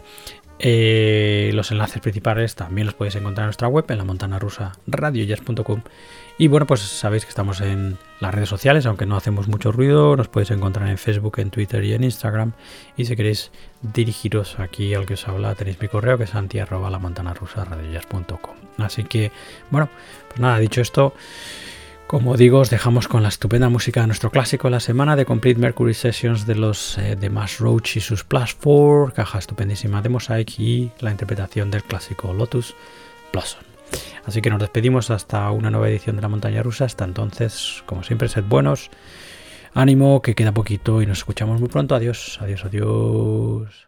Eh, 0.60 1.52
los 1.54 1.70
enlaces 1.70 2.02
principales 2.02 2.56
también 2.56 2.86
los 2.86 2.94
podéis 2.94 3.14
encontrar 3.16 3.44
en 3.44 3.48
nuestra 3.48 3.68
web, 3.68 3.84
en 3.88 3.98
la 3.98 4.04
montanarusaradiojazz.com. 4.04 5.82
Y 6.40 6.46
bueno, 6.48 6.66
pues 6.66 6.80
sabéis 6.80 7.24
que 7.24 7.30
estamos 7.30 7.60
en 7.60 7.98
las 8.20 8.32
redes 8.32 8.48
sociales, 8.48 8.86
aunque 8.86 9.06
no 9.06 9.16
hacemos 9.16 9.48
mucho 9.48 9.72
ruido, 9.72 10.16
nos 10.16 10.28
podéis 10.28 10.52
encontrar 10.52 10.88
en 10.88 10.98
Facebook, 10.98 11.38
en 11.38 11.50
Twitter 11.50 11.82
y 11.84 11.94
en 11.94 12.04
Instagram. 12.04 12.52
Y 12.96 13.06
si 13.06 13.16
queréis 13.16 13.50
dirigiros 13.82 14.60
aquí 14.60 14.94
al 14.94 15.04
que 15.04 15.14
os 15.14 15.26
habla, 15.26 15.56
tenéis 15.56 15.80
mi 15.80 15.88
correo 15.88 16.16
que 16.16 16.22
es 16.24 16.34
anti.lamontanarusaradiojazz.com. 16.34 18.54
Así 18.78 19.04
que, 19.04 19.30
bueno, 19.70 19.88
pues 20.28 20.40
nada, 20.40 20.58
dicho 20.58 20.80
esto, 20.80 21.12
como 22.08 22.38
digo, 22.38 22.60
os 22.60 22.70
dejamos 22.70 23.06
con 23.06 23.22
la 23.22 23.28
estupenda 23.28 23.68
música 23.68 24.00
de 24.00 24.06
nuestro 24.06 24.30
clásico 24.30 24.68
de 24.68 24.72
la 24.72 24.80
semana 24.80 25.14
de 25.14 25.26
Complete 25.26 25.60
Mercury 25.60 25.92
Sessions 25.92 26.46
de 26.46 26.54
los 26.54 26.96
eh, 26.96 27.16
de 27.16 27.28
Mass 27.28 27.58
Roach 27.58 27.98
y 27.98 28.00
sus 28.00 28.24
Plus 28.24 28.54
4, 28.54 29.12
caja 29.14 29.38
estupendísima 29.38 30.00
de 30.00 30.08
Mosaic 30.08 30.58
y 30.58 30.90
la 31.00 31.10
interpretación 31.10 31.70
del 31.70 31.84
clásico 31.84 32.32
Lotus 32.32 32.74
Blossom. 33.30 33.60
Así 34.24 34.40
que 34.40 34.48
nos 34.48 34.58
despedimos 34.58 35.10
hasta 35.10 35.50
una 35.50 35.70
nueva 35.70 35.90
edición 35.90 36.16
de 36.16 36.22
la 36.22 36.28
montaña 36.28 36.62
rusa. 36.62 36.86
Hasta 36.86 37.04
entonces, 37.04 37.82
como 37.84 38.02
siempre, 38.02 38.28
sed 38.28 38.44
buenos. 38.44 38.90
Ánimo, 39.74 40.22
que 40.22 40.34
queda 40.34 40.52
poquito 40.52 41.02
y 41.02 41.06
nos 41.06 41.18
escuchamos 41.18 41.60
muy 41.60 41.68
pronto. 41.68 41.94
Adiós, 41.94 42.38
adiós, 42.40 42.64
adiós. 42.64 43.87